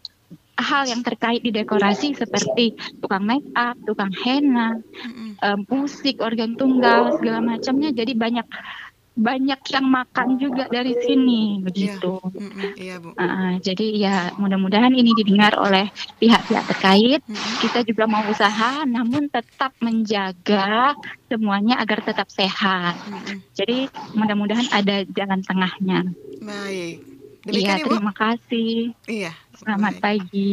[0.53, 5.33] hal yang terkait di dekorasi seperti tukang make up, tukang henna, Mm-mm.
[5.41, 7.89] eh, musik, organ tunggal, segala macamnya.
[7.89, 8.45] Jadi banyak
[9.13, 12.17] banyak yang makan juga dari sini begitu.
[12.34, 12.73] Mm-mm.
[12.73, 13.13] Iya, Bu.
[13.13, 15.86] Ah, jadi ya mudah-mudahan ini didengar oleh
[16.17, 17.21] pihak-pihak terkait.
[17.30, 17.54] Mm-mm.
[17.62, 20.97] Kita juga mau usaha, namun tetap menjaga
[21.30, 22.97] semuanya agar tetap sehat.
[23.06, 23.38] Mm-mm.
[23.54, 23.86] Jadi
[24.17, 25.99] mudah-mudahan ada jalan tengahnya.
[26.41, 27.12] Baik.
[27.43, 27.91] Iya, Demikian Ibu.
[27.99, 28.71] terima kasih.
[29.03, 29.32] Iya.
[29.60, 30.23] Selamat Baik.
[30.23, 30.51] pagi.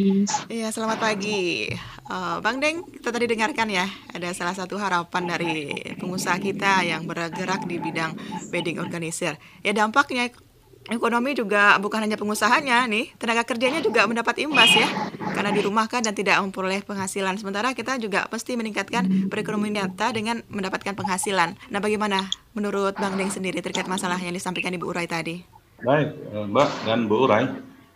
[0.51, 1.71] Iya, selamat pagi.
[2.11, 7.07] Eh, Bang Deng, kita tadi dengarkan ya, ada salah satu harapan dari pengusaha kita yang
[7.07, 8.19] bergerak di bidang
[8.51, 9.39] wedding organizer.
[9.63, 10.43] Ya dampaknya ek-
[10.91, 14.91] ekonomi juga bukan hanya pengusahanya nih, tenaga kerjanya juga mendapat imbas ya,
[15.31, 17.39] karena dirumahkan dan tidak memperoleh penghasilan.
[17.39, 21.55] Sementara kita juga pasti meningkatkan perekonomian nyata dengan mendapatkan penghasilan.
[21.71, 22.27] Nah, bagaimana
[22.59, 25.60] menurut Bang Deng sendiri terkait masalah yang disampaikan Ibu Urai tadi?
[25.81, 26.09] Baik,
[26.53, 27.45] Mbak dan Bu Urai.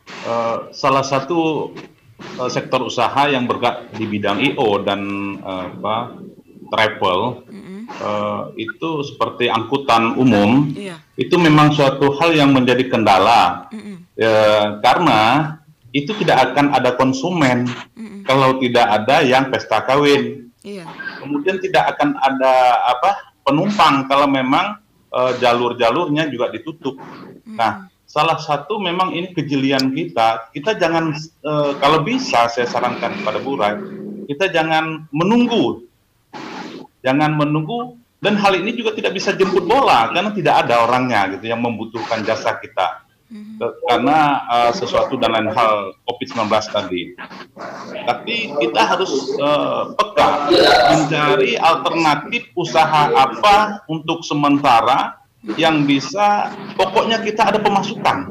[0.04, 1.72] Eh, salah satu
[2.18, 5.00] eh, sektor usaha yang bergerak di bidang IO dan
[5.40, 6.16] eh, apa,
[6.72, 7.44] travel
[8.56, 10.96] itu seperti angkutan umum Iya.
[11.20, 13.68] itu memang suatu hal yang menjadi kendala.
[14.16, 15.52] Eh, karena
[15.92, 17.68] itu tidak akan ada konsumen
[18.24, 20.48] kalau tidak ada yang pesta kawin.
[20.64, 20.88] Iya.
[21.20, 22.52] kemudian tidak akan ada
[22.88, 24.80] apa penumpang kalau memang
[25.14, 26.98] eh, jalur-jalurnya juga ditutup.
[27.46, 30.50] Nah, salah satu memang ini kejelian kita.
[30.50, 33.78] Kita jangan eh, kalau bisa saya sarankan kepada Burai,
[34.26, 35.86] kita jangan menunggu,
[37.06, 41.52] jangan menunggu dan hal ini juga tidak bisa jemput bola karena tidak ada orangnya gitu
[41.52, 43.03] yang membutuhkan jasa kita.
[43.34, 47.02] Ke- Karena eh, sesuatu dan lain hal COVID-19 tadi.
[48.06, 50.28] Tapi kita harus eh, peka
[50.94, 55.18] mencari alternatif usaha apa untuk sementara
[55.58, 58.30] yang bisa pokoknya kita ada pemasukan.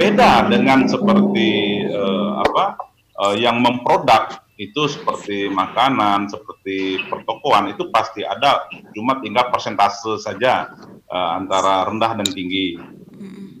[0.00, 2.80] Beda dengan seperti eh, apa
[3.20, 10.72] eh, yang memproduk itu seperti makanan, seperti pertokoan itu pasti ada, cuma tinggal persentase saja
[11.04, 12.80] eh, antara rendah dan tinggi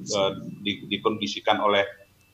[0.02, 0.32] eh,
[0.64, 1.84] di- dikondisikan oleh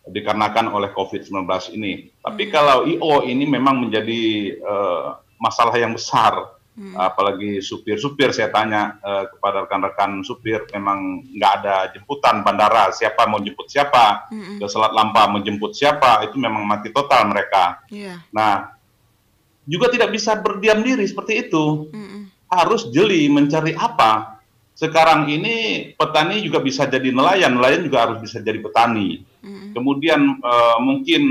[0.06, 2.14] dikarenakan oleh COVID-19 ini.
[2.22, 4.22] Tapi kalau IO ini memang menjadi
[4.54, 5.06] eh,
[5.42, 6.56] masalah yang besar,
[6.92, 13.40] apalagi supir-supir saya tanya eh, kepada rekan-rekan supir, memang nggak ada jemputan bandara, siapa mau
[13.40, 14.60] jemput siapa, Mm-mm.
[14.60, 17.80] ke Selat Lampa menjemput siapa, itu memang mati total mereka.
[17.88, 18.20] Iya.
[18.28, 18.76] Nah,
[19.66, 22.28] juga tidak bisa berdiam diri seperti itu Mm-mm.
[22.52, 24.35] harus jeli mencari apa.
[24.76, 29.24] Sekarang ini petani juga bisa jadi nelayan, nelayan juga harus bisa jadi petani.
[29.40, 29.72] Mm-mm.
[29.72, 31.22] Kemudian eh, mungkin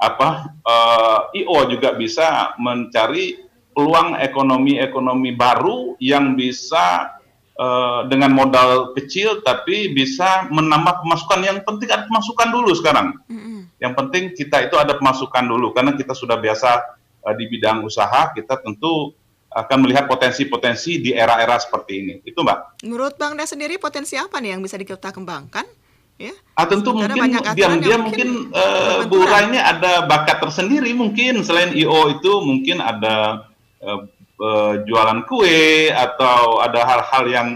[0.00, 3.44] apa eh, IO juga bisa mencari
[3.76, 7.12] peluang ekonomi-ekonomi baru yang bisa
[7.60, 11.44] eh, dengan modal kecil tapi bisa menambah pemasukan.
[11.44, 13.20] Yang penting ada pemasukan dulu sekarang.
[13.28, 13.68] Mm-mm.
[13.84, 16.80] Yang penting kita itu ada pemasukan dulu karena kita sudah biasa
[17.28, 19.12] eh, di bidang usaha, kita tentu
[19.52, 22.14] akan melihat potensi-potensi di era-era seperti ini.
[22.24, 22.84] Itu Mbak.
[22.88, 25.68] Menurut Bang Da sendiri potensi apa nih yang bisa kita kembangkan
[26.16, 26.32] ya.
[26.56, 29.28] Ah, tentu Sementara mungkin diam-diam yang mungkin, mungkin eh, Bu berbenturan.
[29.28, 33.46] Ra ini ada bakat tersendiri mungkin selain IO itu mungkin ada
[33.80, 34.00] eh,
[34.40, 37.48] eh, jualan kue atau ada hal-hal yang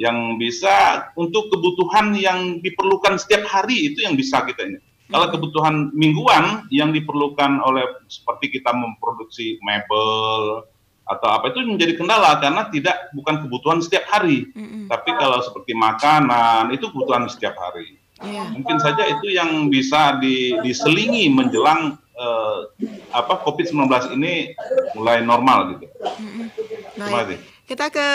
[0.00, 4.80] yang bisa untuk kebutuhan yang diperlukan setiap hari itu yang bisa kita ini.
[5.10, 5.34] Kalau Hmm.
[5.36, 10.64] kebutuhan mingguan yang diperlukan oleh seperti kita memproduksi mebel
[11.10, 14.46] atau apa itu menjadi kendala karena tidak bukan kebutuhan setiap hari.
[14.54, 14.86] Mm-mm.
[14.86, 18.52] Tapi kalau seperti makanan itu kebutuhan setiap hari Iya.
[18.52, 22.60] mungkin saja itu yang bisa di- diselingi menjelang eh,
[23.16, 23.80] apa COVID-19
[24.12, 24.52] ini
[24.92, 25.88] mulai normal gitu.
[25.88, 27.16] Terima Baik.
[27.32, 27.38] kasih.
[27.64, 28.06] Kita ke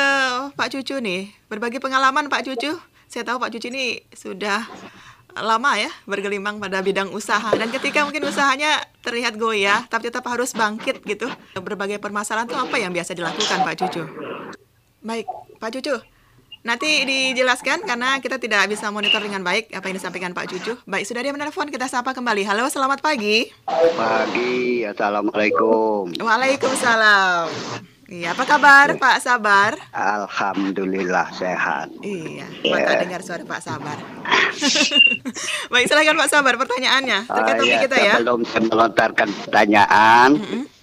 [0.54, 1.34] Pak Cucu nih.
[1.50, 2.78] Berbagi pengalaman Pak Cucu.
[3.10, 4.62] Saya tahu Pak Cucu ini sudah
[5.36, 10.56] lama ya bergelimang pada bidang usaha dan ketika mungkin usahanya terlihat goyah tapi tetap harus
[10.56, 11.28] bangkit gitu.
[11.60, 14.04] Berbagai permasalahan itu apa yang biasa dilakukan Pak Cucu?
[15.04, 15.28] Baik,
[15.60, 15.96] Pak Cucu.
[16.66, 20.74] Nanti dijelaskan karena kita tidak bisa monitor dengan baik apa yang disampaikan Pak Cucu.
[20.90, 22.42] Baik, sudah dia menelpon, kita sapa kembali.
[22.42, 23.54] Halo, selamat pagi.
[23.70, 26.18] Pagi, Assalamualaikum.
[26.18, 27.94] Waalaikumsalam.
[28.06, 29.74] Iya, apa kabar Pak Sabar?
[29.90, 31.90] Alhamdulillah sehat.
[32.06, 33.98] Iya, mata dengar suara Pak Sabar.
[35.74, 38.14] Baik, silakan Pak Sabar pertanyaannya terkait topik ya, kita ya.
[38.22, 40.30] Sebelum saya melontarkan pertanyaan,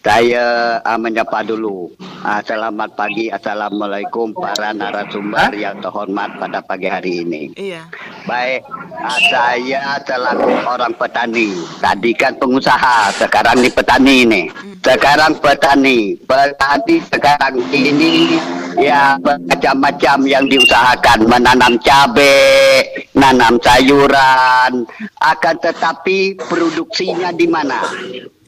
[0.03, 1.87] saya ah, menyapa dulu.
[2.27, 7.43] Ah, selamat pagi, Assalamualaikum para narasumber yang terhormat pada pagi hari ini.
[7.55, 7.87] Iya.
[8.27, 8.67] Baik,
[8.99, 11.55] ah, saya selaku orang petani.
[11.79, 14.47] Tadi kan pengusaha, sekarang di petani nih.
[14.83, 18.35] Sekarang petani, petani sekarang ini
[18.83, 24.83] ya macam-macam yang diusahakan menanam cabai, nanam sayuran,
[25.23, 27.79] akan tetapi produksinya di mana?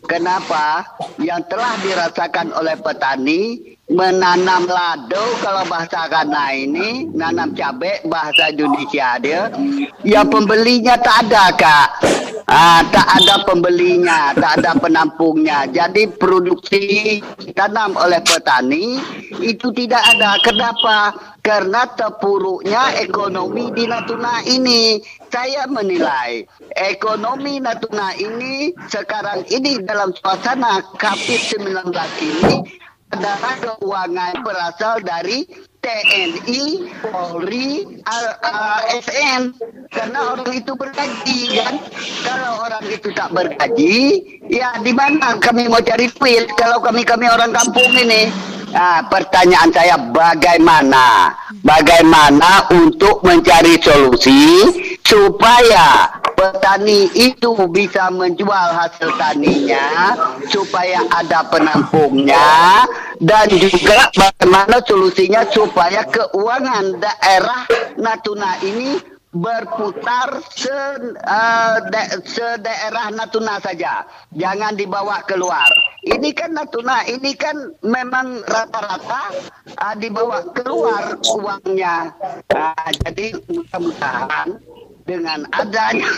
[0.05, 0.85] Kenapa?
[1.17, 9.21] Yang telah dirasakan oleh petani menanam lado kalau bahasa Kana ini nanam cabai bahasa Indonesia
[9.21, 9.53] dia
[10.01, 11.89] ya pembelinya tak ada kak.
[12.45, 15.65] Ah, tak ada pembelinya tak ada penampungnya.
[15.69, 17.21] Jadi produksi
[17.57, 19.01] tanam oleh petani
[19.41, 20.37] itu tidak ada.
[20.45, 21.13] Kenapa
[21.45, 24.97] karena terpuruknya ekonomi di Natuna ini
[25.29, 31.93] saya menilai ekonomi Natuna ini sekarang ini dalam suasana COVID-19
[32.25, 32.65] ini
[33.13, 35.45] adalah keuangan berasal dari
[35.85, 39.53] TNI, Polri, ASN
[39.93, 41.77] karena orang itu bergaji kan.
[42.25, 43.97] Kalau orang itu tak bergaji,
[44.49, 48.33] ya di mana kami mau cari duit kalau kami kami orang kampung ini?
[48.75, 51.31] Nah, pertanyaan saya bagaimana?
[51.63, 54.67] Bagaimana untuk mencari solusi
[55.07, 60.19] supaya petani itu bisa menjual hasil taninya
[60.51, 62.83] supaya ada penampungnya
[63.23, 67.63] dan juga bagaimana solusinya supaya keuangan daerah
[67.95, 70.71] Natuna ini berputar se,
[71.11, 75.67] eh, de- se-daerah Natuna saja, jangan dibawa keluar.
[76.07, 79.35] Ini kan Natuna, ini kan memang rata-rata
[79.83, 82.15] ah, dibawa keluar uangnya.
[82.55, 84.49] Ah, jadi mudah-mudahan
[85.05, 86.09] dengan adanya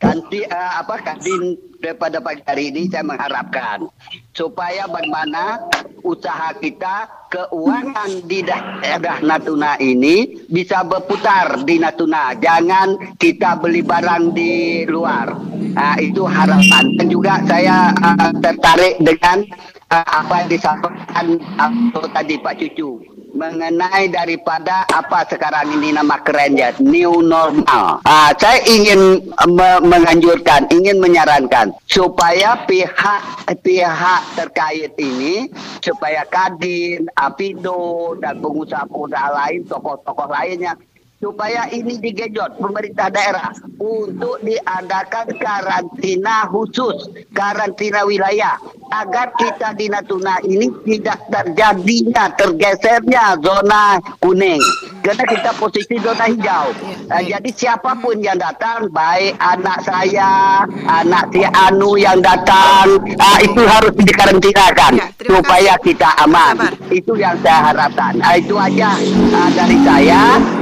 [0.00, 3.88] ganti eh, apa kadin daripada pagi hari ini saya mengharapkan
[4.32, 5.60] supaya bagaimana
[6.00, 12.32] usaha kita keuangan di daerah Natuna ini bisa berputar di Natuna.
[12.36, 15.36] Jangan kita beli barang di luar.
[15.76, 16.84] Nah, itu harapan.
[16.98, 19.44] Dan juga saya eh, tertarik dengan
[19.92, 26.76] eh, apa yang disampaikan eh, tadi Pak Cucu mengenai daripada apa sekarang ini nama kerennya
[26.76, 28.04] new normal.
[28.04, 35.48] Ah, saya ingin eh, me- menganjurkan, ingin menyarankan supaya pihak pihak terkait ini
[35.80, 40.76] supaya Kadin, Apindo dan pengusaha-pengusaha lain, tokoh-tokoh lainnya
[41.20, 48.56] supaya ini digejot pemerintah daerah untuk diadakan karantina khusus, karantina wilayah
[48.88, 54.64] agar kita di Natuna ini tidak terjadinya tergesernya zona kuning
[55.04, 56.72] karena kita posisi zona hijau.
[57.12, 63.38] Eh, jadi siapa pun yang datang, baik anak saya, anak si Anu yang datang, ah,
[63.44, 66.56] itu harus dikarantinakan Ya, supaya kita aman.
[66.90, 68.18] Itu yang saya harapkan.
[68.20, 68.96] Ah, itu aja
[69.32, 70.20] ah, dari saya.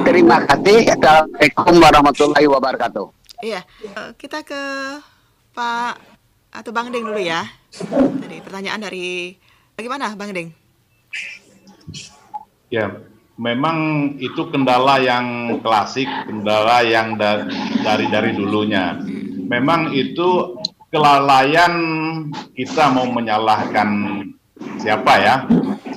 [0.08, 0.88] Terima kasih.
[0.88, 3.06] Assalamualaikum warahmatullahi wabarakatuh.
[3.44, 3.60] Iya.
[3.84, 4.56] Eh, Kita ke
[5.52, 6.00] Pak
[6.48, 7.44] atau Bang Deng dulu ya.
[8.16, 9.36] Tadi pertanyaan dari
[9.76, 10.48] bagaimana Bang Deng?
[12.72, 12.88] Ya,
[13.36, 13.76] memang
[14.16, 17.44] itu kendala yang klasik, kendala yang da-
[17.84, 18.96] dari dari dulunya.
[19.44, 20.56] Memang itu
[20.88, 21.72] kelalaian
[22.56, 23.88] kita mau menyalahkan
[24.80, 25.34] siapa ya?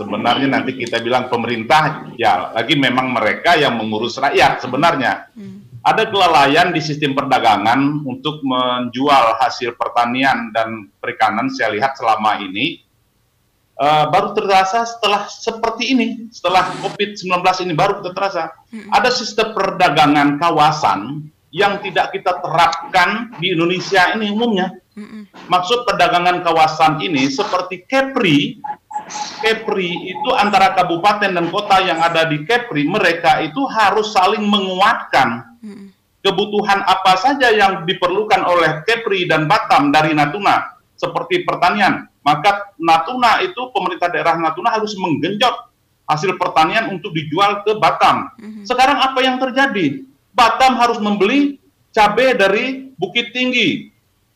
[0.02, 5.30] Sebenarnya nanti kita bilang pemerintah, ya lagi memang mereka yang mengurus rakyat sebenarnya.
[5.82, 12.86] ada kelalaian di sistem perdagangan untuk menjual hasil pertanian dan perikanan saya lihat selama ini
[13.82, 18.54] uh, baru terasa setelah seperti ini, setelah COVID-19 ini baru terasa.
[18.94, 24.72] Ada sistem perdagangan kawasan yang tidak kita terapkan di Indonesia ini umumnya.
[25.48, 28.60] Maksud perdagangan kawasan ini seperti Kepri,
[29.42, 35.58] Kepri itu antara kabupaten dan kota yang ada di Kepri, mereka itu harus saling menguatkan
[36.22, 42.06] kebutuhan apa saja yang diperlukan oleh Kepri dan Batam dari Natuna, seperti pertanian.
[42.22, 45.74] Maka Natuna itu pemerintah daerah Natuna harus menggenjot
[46.06, 48.30] hasil pertanian untuk dijual ke Batam.
[48.62, 50.06] Sekarang apa yang terjadi?
[50.38, 51.58] Batam harus membeli
[51.92, 53.90] cabai dari Bukit Tinggi.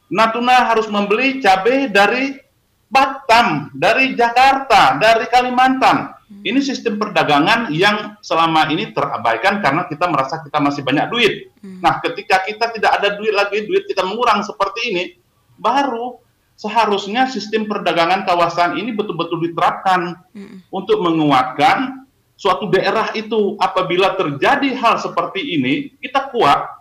[0.10, 2.45] Natuna harus membeli cabai dari
[2.86, 6.16] Batam, dari Jakarta, dari Kalimantan.
[6.26, 11.34] Ini sistem perdagangan yang selama ini terabaikan karena kita merasa kita masih banyak duit.
[11.62, 15.04] Nah, ketika kita tidak ada duit lagi, duit kita mengurang seperti ini,
[15.58, 16.18] baru
[16.58, 20.18] seharusnya sistem perdagangan kawasan ini betul-betul diterapkan
[20.74, 22.06] untuk menguatkan
[22.36, 23.56] suatu daerah itu.
[23.62, 26.75] Apabila terjadi hal seperti ini, kita kuat,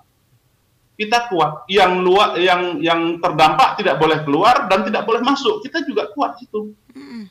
[0.95, 1.66] kita kuat.
[1.66, 5.62] Yang luar, yang yang terdampak tidak boleh keluar dan tidak boleh masuk.
[5.62, 6.74] Kita juga kuat itu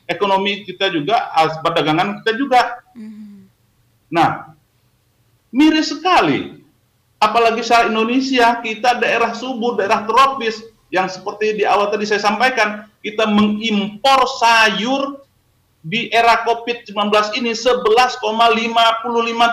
[0.04, 1.32] ekonomi kita juga,
[1.64, 2.60] perdagangan kita juga.
[4.12, 4.52] Nah,
[5.48, 6.60] miris sekali.
[7.16, 10.60] Apalagi saat Indonesia, kita daerah subur, daerah tropis,
[10.92, 15.24] yang seperti di awal tadi saya sampaikan, kita mengimpor sayur
[15.80, 16.92] di era COVID-19
[17.40, 18.20] ini 11,55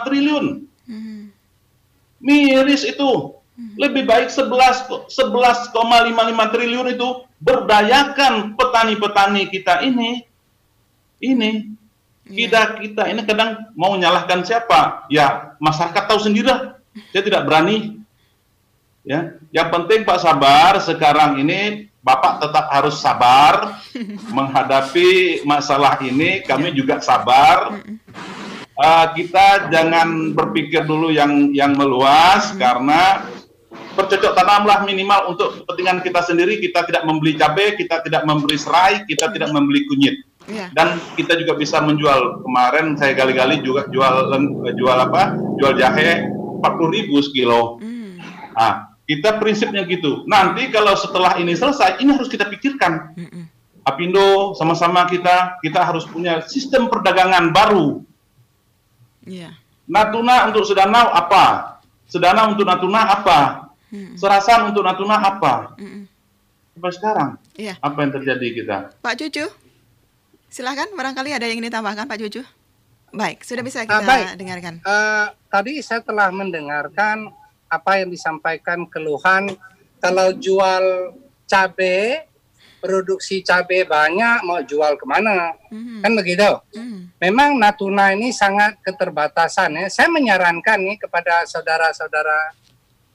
[0.03, 0.45] triliun.
[2.19, 3.39] Miris itu.
[3.77, 10.23] Lebih baik 11 11,55 triliun itu berdayakan petani-petani kita ini.
[11.21, 11.51] Ini.
[12.31, 15.05] Kita kita ini kadang mau menyalahkan siapa?
[15.11, 16.53] Ya masyarakat tahu sendiri
[17.11, 18.01] saya tidak berani.
[19.03, 23.77] Ya yang penting Pak sabar sekarang ini Bapak tetap harus sabar
[24.37, 26.41] menghadapi masalah ini.
[26.41, 27.77] Kami juga sabar.
[28.81, 33.21] Uh, kita jangan berpikir dulu yang yang meluas karena
[33.91, 39.03] bercocok tanamlah minimal untuk kepentingan kita sendiri kita tidak membeli cabai kita tidak membeli serai
[39.03, 40.15] kita tidak membeli kunyit
[40.49, 40.73] Yeah.
[40.73, 44.33] Dan kita juga bisa menjual kemarin saya kali-kali juga jual
[44.73, 45.37] jual apa?
[45.61, 47.77] Jual jahe 40 ribu sekilo.
[47.77, 48.17] Mm.
[48.57, 50.25] Nah, kita prinsipnya gitu.
[50.25, 53.13] Nanti kalau setelah ini selesai, ini harus kita pikirkan.
[53.13, 53.43] Mm -mm.
[53.81, 58.01] Apindo sama-sama kita kita harus punya sistem perdagangan baru.
[59.25, 59.53] Yeah.
[59.85, 61.77] Natuna untuk Sedanau apa?
[62.09, 63.70] Sedanau untuk Natuna apa?
[63.91, 64.15] Mm -mm.
[64.15, 65.75] Serasan untuk Natuna apa?
[65.75, 66.03] Mm -mm.
[66.71, 67.29] Sampai sekarang,
[67.59, 67.75] yeah.
[67.83, 68.77] apa yang terjadi kita?
[69.03, 69.45] Pak Cucu?
[70.47, 72.43] Silahkan, barangkali ada yang ingin ditambahkan Pak Juju.
[73.11, 74.39] Baik, sudah bisa kita uh, baik.
[74.39, 74.73] dengarkan.
[74.87, 77.27] Uh, tadi saya telah mendengarkan
[77.67, 79.51] apa yang disampaikan keluhan
[79.99, 82.23] kalau jual cabai,
[82.79, 85.55] produksi cabai banyak, mau jual ke mana?
[85.71, 85.99] Mm-hmm.
[86.03, 86.51] Kan begitu?
[86.71, 86.99] Mm-hmm.
[87.19, 89.87] Memang Natuna ini sangat keterbatasan ya.
[89.91, 92.55] Saya menyarankan nih kepada saudara-saudara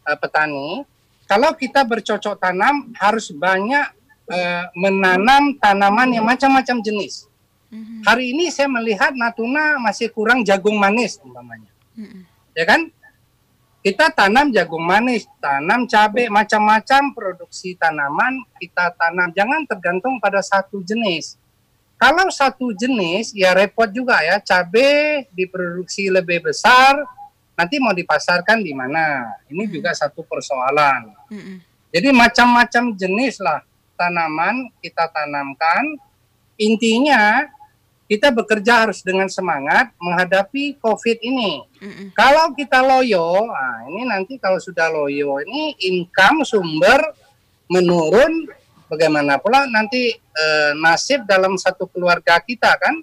[0.07, 0.87] uh, petani,
[1.27, 3.91] kalau kita bercocok tanam harus banyak
[4.31, 7.27] uh, menanam tanaman yang macam-macam jenis.
[7.67, 8.01] Mm-hmm.
[8.07, 11.71] Hari ini saya melihat Natuna masih kurang jagung manis umpamanya.
[11.99, 12.23] Mm-hmm.
[12.55, 12.81] Ya kan?
[13.87, 19.31] Kita tanam jagung manis, tanam cabai, macam-macam produksi tanaman kita tanam.
[19.31, 21.39] Jangan tergantung pada satu jenis.
[21.95, 24.43] Kalau satu jenis ya repot juga ya.
[24.43, 26.99] Cabai diproduksi lebih besar,
[27.57, 29.33] nanti mau dipasarkan di mana?
[29.49, 29.73] Ini mm-hmm.
[29.73, 31.11] juga satu persoalan.
[31.33, 31.57] Mm-hmm.
[31.97, 33.65] Jadi macam-macam jenis lah
[33.97, 35.97] tanaman kita tanamkan.
[36.61, 37.49] Intinya
[38.07, 41.65] kita bekerja harus dengan semangat menghadapi COVID ini.
[41.83, 42.15] Mm-mm.
[42.15, 47.03] Kalau kita loyo, nah ini nanti kalau sudah loyo ini income sumber
[47.67, 48.47] menurun,
[48.87, 50.47] bagaimana pula nanti e,
[50.79, 52.95] nasib dalam satu keluarga kita kan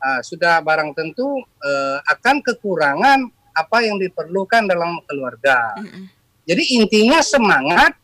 [0.00, 1.70] nah, sudah barang tentu e,
[2.08, 5.72] akan kekurangan apa yang diperlukan dalam keluarga.
[5.80, 6.12] Mm-mm.
[6.44, 7.96] Jadi intinya semangat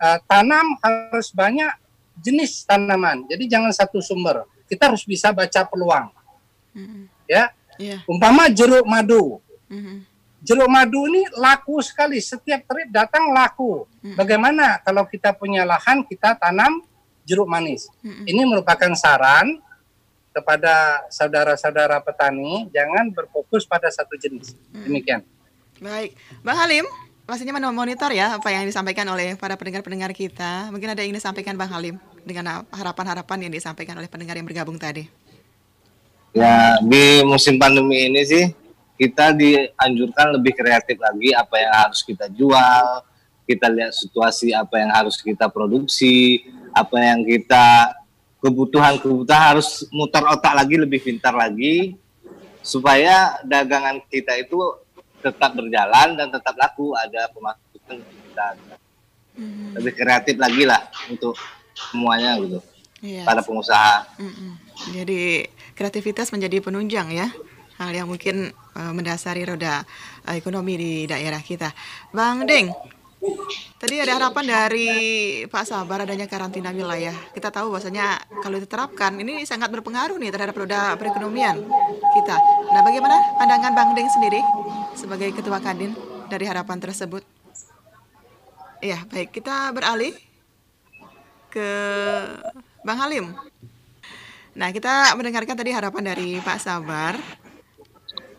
[0.00, 1.70] uh, tanam harus banyak
[2.18, 3.28] jenis tanaman.
[3.28, 4.48] Jadi jangan satu sumber.
[4.64, 6.08] Kita harus bisa baca peluang.
[6.72, 7.02] Mm-hmm.
[7.28, 7.52] Ya.
[7.76, 8.00] Yeah.
[8.08, 9.38] Umpama jeruk madu.
[9.68, 9.96] Mm-hmm.
[10.40, 12.18] Jeruk madu ini laku sekali.
[12.18, 13.84] Setiap trip datang laku.
[14.00, 14.16] Mm-hmm.
[14.16, 16.82] Bagaimana kalau kita punya lahan kita tanam
[17.28, 17.86] jeruk manis?
[18.00, 18.24] Mm-hmm.
[18.24, 19.60] Ini merupakan saran
[20.30, 24.54] kepada saudara-saudara petani jangan berfokus pada satu jenis.
[24.70, 25.26] Demikian.
[25.80, 26.14] Baik,
[26.44, 26.86] Bang Halim
[27.30, 30.70] pastinya monitor ya apa yang disampaikan oleh para pendengar-pendengar kita.
[30.74, 34.78] Mungkin ada yang ingin disampaikan Bang Halim dengan harapan-harapan yang disampaikan oleh pendengar yang bergabung
[34.78, 35.06] tadi.
[36.30, 38.44] Ya, di musim pandemi ini sih
[38.94, 42.86] kita dianjurkan lebih kreatif lagi apa yang harus kita jual,
[43.48, 47.94] kita lihat situasi apa yang harus kita produksi, apa yang kita
[48.40, 51.96] kebutuhan-kebutuhan harus mutar otak lagi lebih pintar lagi
[52.60, 54.56] supaya dagangan kita itu
[55.20, 58.46] tetap berjalan dan tetap laku ada pemasukan kita
[59.36, 59.76] hmm.
[59.76, 60.80] lebih kreatif lagi lah
[61.12, 61.36] untuk
[61.76, 62.68] semuanya gitu yes.
[63.00, 63.24] Iya.
[63.24, 63.96] para pengusaha.
[64.20, 64.52] Mm-mm.
[64.92, 67.28] Jadi kreativitas menjadi penunjang ya
[67.80, 69.80] hal yang mungkin uh, mendasari roda
[70.28, 71.72] uh, ekonomi di daerah kita.
[72.12, 72.68] Bang Deng,
[73.76, 74.88] tadi ada harapan dari
[75.44, 77.12] Pak Sabar adanya karantina wilayah.
[77.36, 81.60] Kita tahu bahwasanya kalau diterapkan ini sangat berpengaruh nih terhadap roda perekonomian
[82.16, 82.36] kita.
[82.72, 84.40] Nah, bagaimana pandangan Bang Deng sendiri
[84.96, 85.92] sebagai Ketua Kadin
[86.32, 87.20] dari harapan tersebut?
[88.80, 89.36] Iya, baik.
[89.36, 90.16] Kita beralih
[91.52, 91.68] ke
[92.80, 93.36] Bang Halim.
[94.56, 97.20] Nah, kita mendengarkan tadi harapan dari Pak Sabar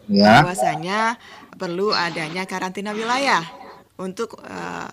[0.09, 0.41] ya.
[0.41, 1.21] bahwasanya
[1.55, 3.61] perlu adanya karantina wilayah
[4.02, 4.89] untuk uh,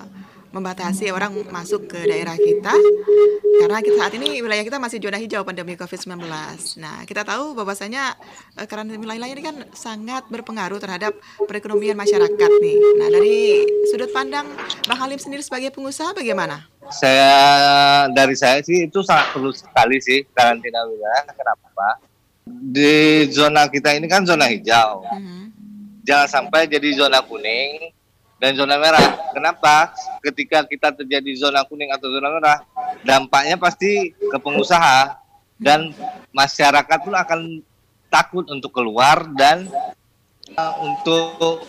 [0.49, 2.73] membatasi orang masuk ke daerah kita
[3.61, 6.25] karena kita saat ini wilayah kita masih zona hijau pandemi Covid-19.
[6.81, 8.17] Nah, kita tahu bahwasanya
[8.57, 11.13] uh, karantina wilayah ini kan sangat berpengaruh terhadap
[11.45, 12.79] perekonomian masyarakat nih.
[12.97, 14.49] Nah, dari sudut pandang
[14.89, 16.65] Bang Halim sendiri sebagai pengusaha bagaimana?
[16.89, 21.29] Saya dari saya sih itu sangat perlu sekali sih karantina wilayah.
[21.37, 21.69] Kenapa?
[22.49, 25.05] di zona kita ini kan zona hijau.
[25.05, 25.43] Mm-hmm.
[26.09, 27.93] Jangan sampai jadi zona kuning
[28.39, 29.03] dan zona merah.
[29.34, 29.93] Kenapa?
[30.22, 32.59] Ketika kita terjadi zona kuning atau zona merah,
[33.03, 35.18] dampaknya pasti ke pengusaha
[35.59, 35.91] dan
[36.30, 37.41] masyarakat pun akan
[38.09, 39.66] takut untuk keluar dan
[40.55, 41.66] uh, untuk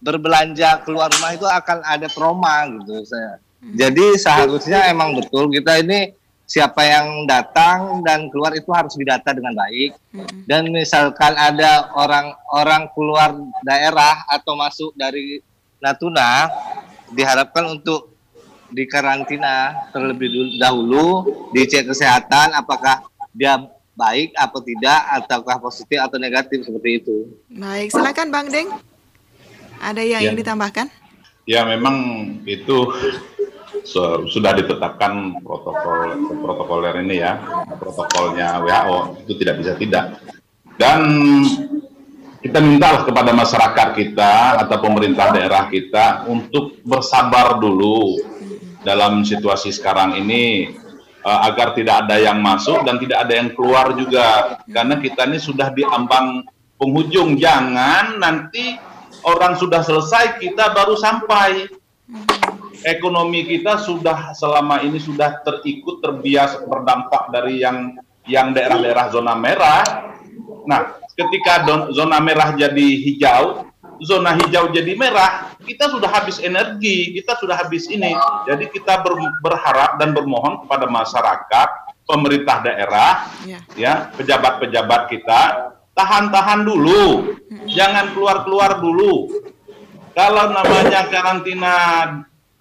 [0.00, 3.42] berbelanja keluar rumah itu akan ada trauma gitu saya.
[3.74, 6.14] Jadi seharusnya emang betul kita ini
[6.46, 9.98] siapa yang datang dan keluar itu harus didata dengan baik.
[10.14, 10.46] Hmm.
[10.46, 13.34] Dan misalkan ada orang-orang keluar
[13.66, 15.42] daerah atau masuk dari
[15.80, 16.50] Natuna,
[17.12, 18.16] diharapkan untuk
[18.72, 23.60] dikarantina terlebih dahulu, dicek kesehatan apakah dia
[23.96, 27.16] baik atau tidak, ataukah positif atau negatif seperti itu.
[27.48, 28.68] Baik, silakan Bang Deng.
[29.80, 30.32] Ada yang ya.
[30.32, 30.86] ingin ditambahkan?
[31.46, 31.96] Ya, memang
[32.44, 32.90] itu
[34.26, 37.38] sudah ditetapkan protokol protokoler ini ya
[37.78, 40.04] protokolnya WHO itu tidak bisa tidak
[40.74, 41.00] dan
[42.46, 48.22] kita minta kepada masyarakat kita atau pemerintah daerah kita untuk bersabar dulu
[48.86, 50.70] dalam situasi sekarang ini
[51.26, 54.62] uh, agar tidak ada yang masuk dan tidak ada yang keluar juga.
[54.70, 56.46] Karena kita ini sudah di ambang
[56.78, 57.34] penghujung.
[57.34, 58.78] Jangan nanti
[59.26, 61.66] orang sudah selesai kita baru sampai.
[62.86, 67.98] Ekonomi kita sudah selama ini sudah terikut terbias berdampak dari yang
[68.30, 69.82] yang daerah-daerah zona merah.
[70.70, 73.66] Nah, ketika don, zona merah jadi hijau,
[74.04, 78.12] zona hijau jadi merah, kita sudah habis energi, kita sudah habis ini.
[78.44, 81.68] Jadi kita ber, berharap dan bermohon kepada masyarakat,
[82.04, 85.40] pemerintah daerah, ya, ya pejabat-pejabat kita,
[85.96, 87.34] tahan-tahan dulu,
[87.72, 89.32] jangan keluar-keluar dulu.
[90.16, 91.74] Kalau namanya karantina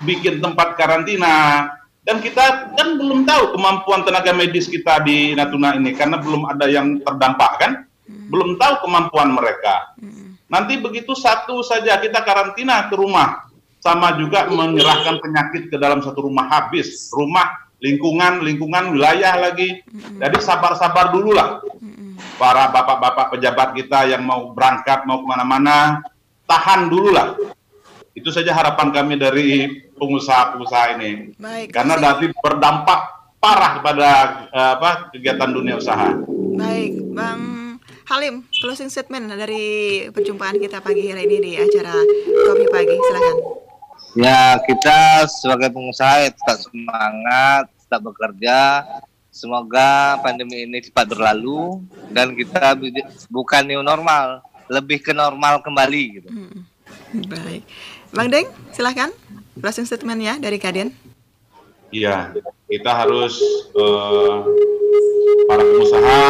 [0.04, 1.68] bikin tempat karantina
[2.04, 6.68] dan kita kan belum tahu kemampuan tenaga medis kita di Natuna ini karena belum ada
[6.68, 7.72] yang terdampak kan
[8.06, 8.30] hmm.
[8.32, 10.50] belum tahu kemampuan mereka hmm.
[10.50, 13.46] nanti begitu satu saja kita karantina ke rumah
[13.82, 20.22] sama juga menyerahkan penyakit ke dalam satu rumah habis rumah lingkungan lingkungan wilayah lagi hmm.
[20.22, 22.40] jadi sabar-sabar dulu lah hmm.
[22.42, 26.02] para bapak-bapak pejabat kita yang mau berangkat mau ke mana-mana
[26.50, 27.38] tahan dulu lah
[28.16, 29.48] itu saja harapan kami dari
[30.00, 31.36] pengusaha-pengusaha ini.
[31.36, 33.00] Baik, Karena nanti berdampak
[33.44, 34.12] parah pada
[34.56, 36.16] uh, apa kegiatan dunia usaha.
[36.56, 37.65] Baik, Bang
[38.06, 41.98] Halim, closing statement dari perjumpaan kita pagi hari ini di acara
[42.46, 42.94] Kopi Pagi.
[43.02, 43.36] Silakan.
[44.14, 48.86] Ya, kita sebagai pengusaha ya tetap semangat, tetap bekerja.
[49.34, 51.82] Semoga pandemi ini cepat berlalu
[52.14, 52.78] dan kita
[53.34, 56.30] bukan new normal, lebih ke normal kembali gitu.
[56.30, 56.62] Hmm.
[57.26, 57.66] Baik.
[58.14, 59.10] Bang Deng, silahkan
[59.58, 60.94] closing statement ya dari Kadin.
[61.90, 62.38] Iya,
[62.70, 63.42] kita harus
[63.74, 64.46] uh,
[65.50, 66.22] para pengusaha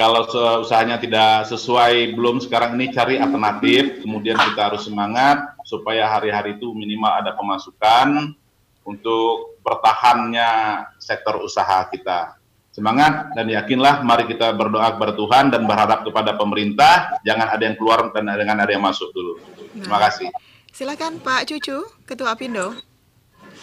[0.00, 0.24] kalau
[0.64, 6.72] usahanya tidak sesuai belum sekarang ini cari alternatif, kemudian kita harus semangat supaya hari-hari itu
[6.72, 8.32] minimal ada pemasukan
[8.80, 10.48] untuk bertahannya
[10.96, 12.40] sektor usaha kita.
[12.72, 17.76] Semangat dan yakinlah, mari kita berdoa kepada Tuhan dan berharap kepada pemerintah, jangan ada yang
[17.76, 19.36] keluar dan jangan ada yang masuk dulu.
[19.76, 20.08] Terima nah.
[20.08, 20.32] kasih.
[20.72, 21.76] Silakan Pak Cucu,
[22.08, 22.72] Ketua Apindo.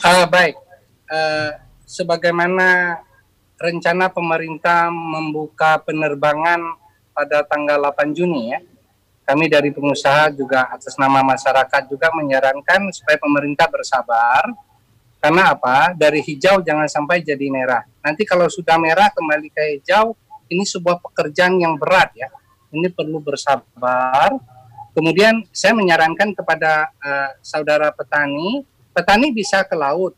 [0.05, 0.53] Uh, baik,
[1.09, 1.57] uh,
[1.89, 3.01] sebagaimana
[3.57, 6.61] rencana pemerintah membuka penerbangan
[7.11, 8.61] pada tanggal 8 Juni ya,
[9.27, 14.47] kami dari pengusaha juga atas nama masyarakat juga menyarankan supaya pemerintah bersabar.
[15.19, 15.91] Karena apa?
[15.97, 17.83] Dari hijau jangan sampai jadi merah.
[17.99, 20.15] Nanti kalau sudah merah kembali ke hijau
[20.47, 22.31] ini sebuah pekerjaan yang berat ya.
[22.71, 24.31] Ini perlu bersabar.
[24.95, 28.63] Kemudian saya menyarankan kepada uh, saudara petani
[28.95, 30.15] petani bisa ke laut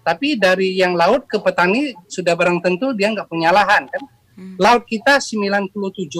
[0.00, 4.02] tapi dari yang laut ke petani sudah barang tentu dia nggak punya lahan kan
[4.40, 4.56] Hmm.
[4.56, 5.68] Laut kita 97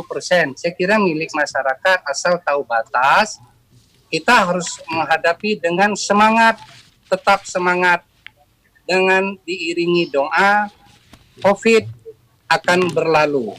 [0.04, 3.40] persen, saya kira milik masyarakat asal tahu batas.
[4.12, 6.60] Kita harus menghadapi dengan semangat,
[7.08, 8.04] tetap semangat,
[8.84, 10.68] dengan diiringi doa,
[11.40, 11.88] COVID
[12.50, 13.56] akan berlalu.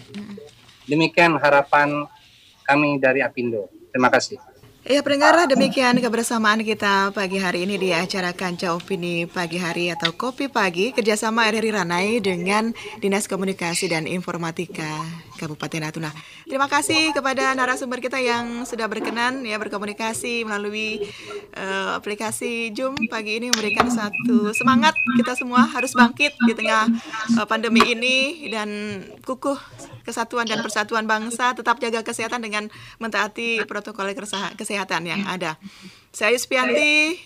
[0.86, 2.06] Demikian harapan
[2.62, 3.66] kami dari Apindo.
[3.90, 4.51] Terima kasih.
[4.82, 10.10] Ya pendengar demikian kebersamaan kita pagi hari ini di acara Kanca Opini Pagi Hari atau
[10.10, 15.06] Kopi Pagi kerjasama RRI Ranai dengan Dinas Komunikasi dan Informatika
[15.42, 16.14] Kabupaten Natuna.
[16.46, 21.10] Terima kasih kepada narasumber kita yang sudah berkenan ya berkomunikasi melalui
[21.58, 26.86] uh, aplikasi Zoom pagi ini memberikan satu semangat kita semua harus bangkit di tengah
[27.42, 28.70] uh, pandemi ini dan
[29.26, 29.58] kukuh
[30.06, 32.70] kesatuan dan persatuan bangsa tetap jaga kesehatan dengan
[33.02, 34.14] mentaati protokol
[34.54, 35.58] kesehatan yang ada.
[36.14, 37.18] Saya Yuspianti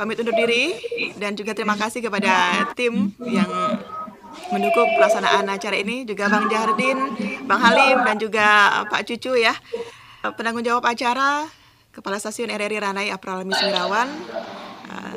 [0.00, 0.72] pamit undur diri
[1.20, 3.46] dan juga terima kasih kepada tim yang
[4.48, 6.96] mendukung pelaksanaan acara ini juga Bang Jahardin,
[7.44, 9.52] Bang Halim dan juga Pak Cucu ya.
[10.40, 11.44] Penanggung jawab acara
[11.92, 14.08] Kepala Stasiun RRI Ranai Apralmi Semirawan.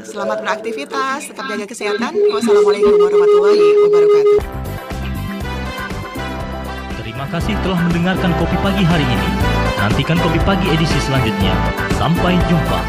[0.03, 2.11] Selamat beraktivitas, tetap jaga kesehatan.
[2.29, 4.39] Wassalamualaikum warahmatullahi wabarakatuh.
[6.99, 9.29] Terima kasih telah mendengarkan kopi pagi hari ini.
[9.73, 11.51] Nantikan Kopi Pagi edisi selanjutnya.
[11.99, 12.79] Sampai jumpa.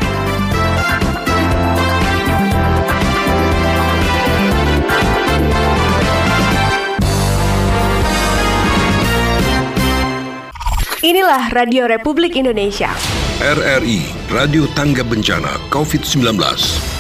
[11.05, 12.89] Inilah Radio Republik Indonesia.
[13.37, 16.94] RRI, Radio Tangga Bencana COVID-19.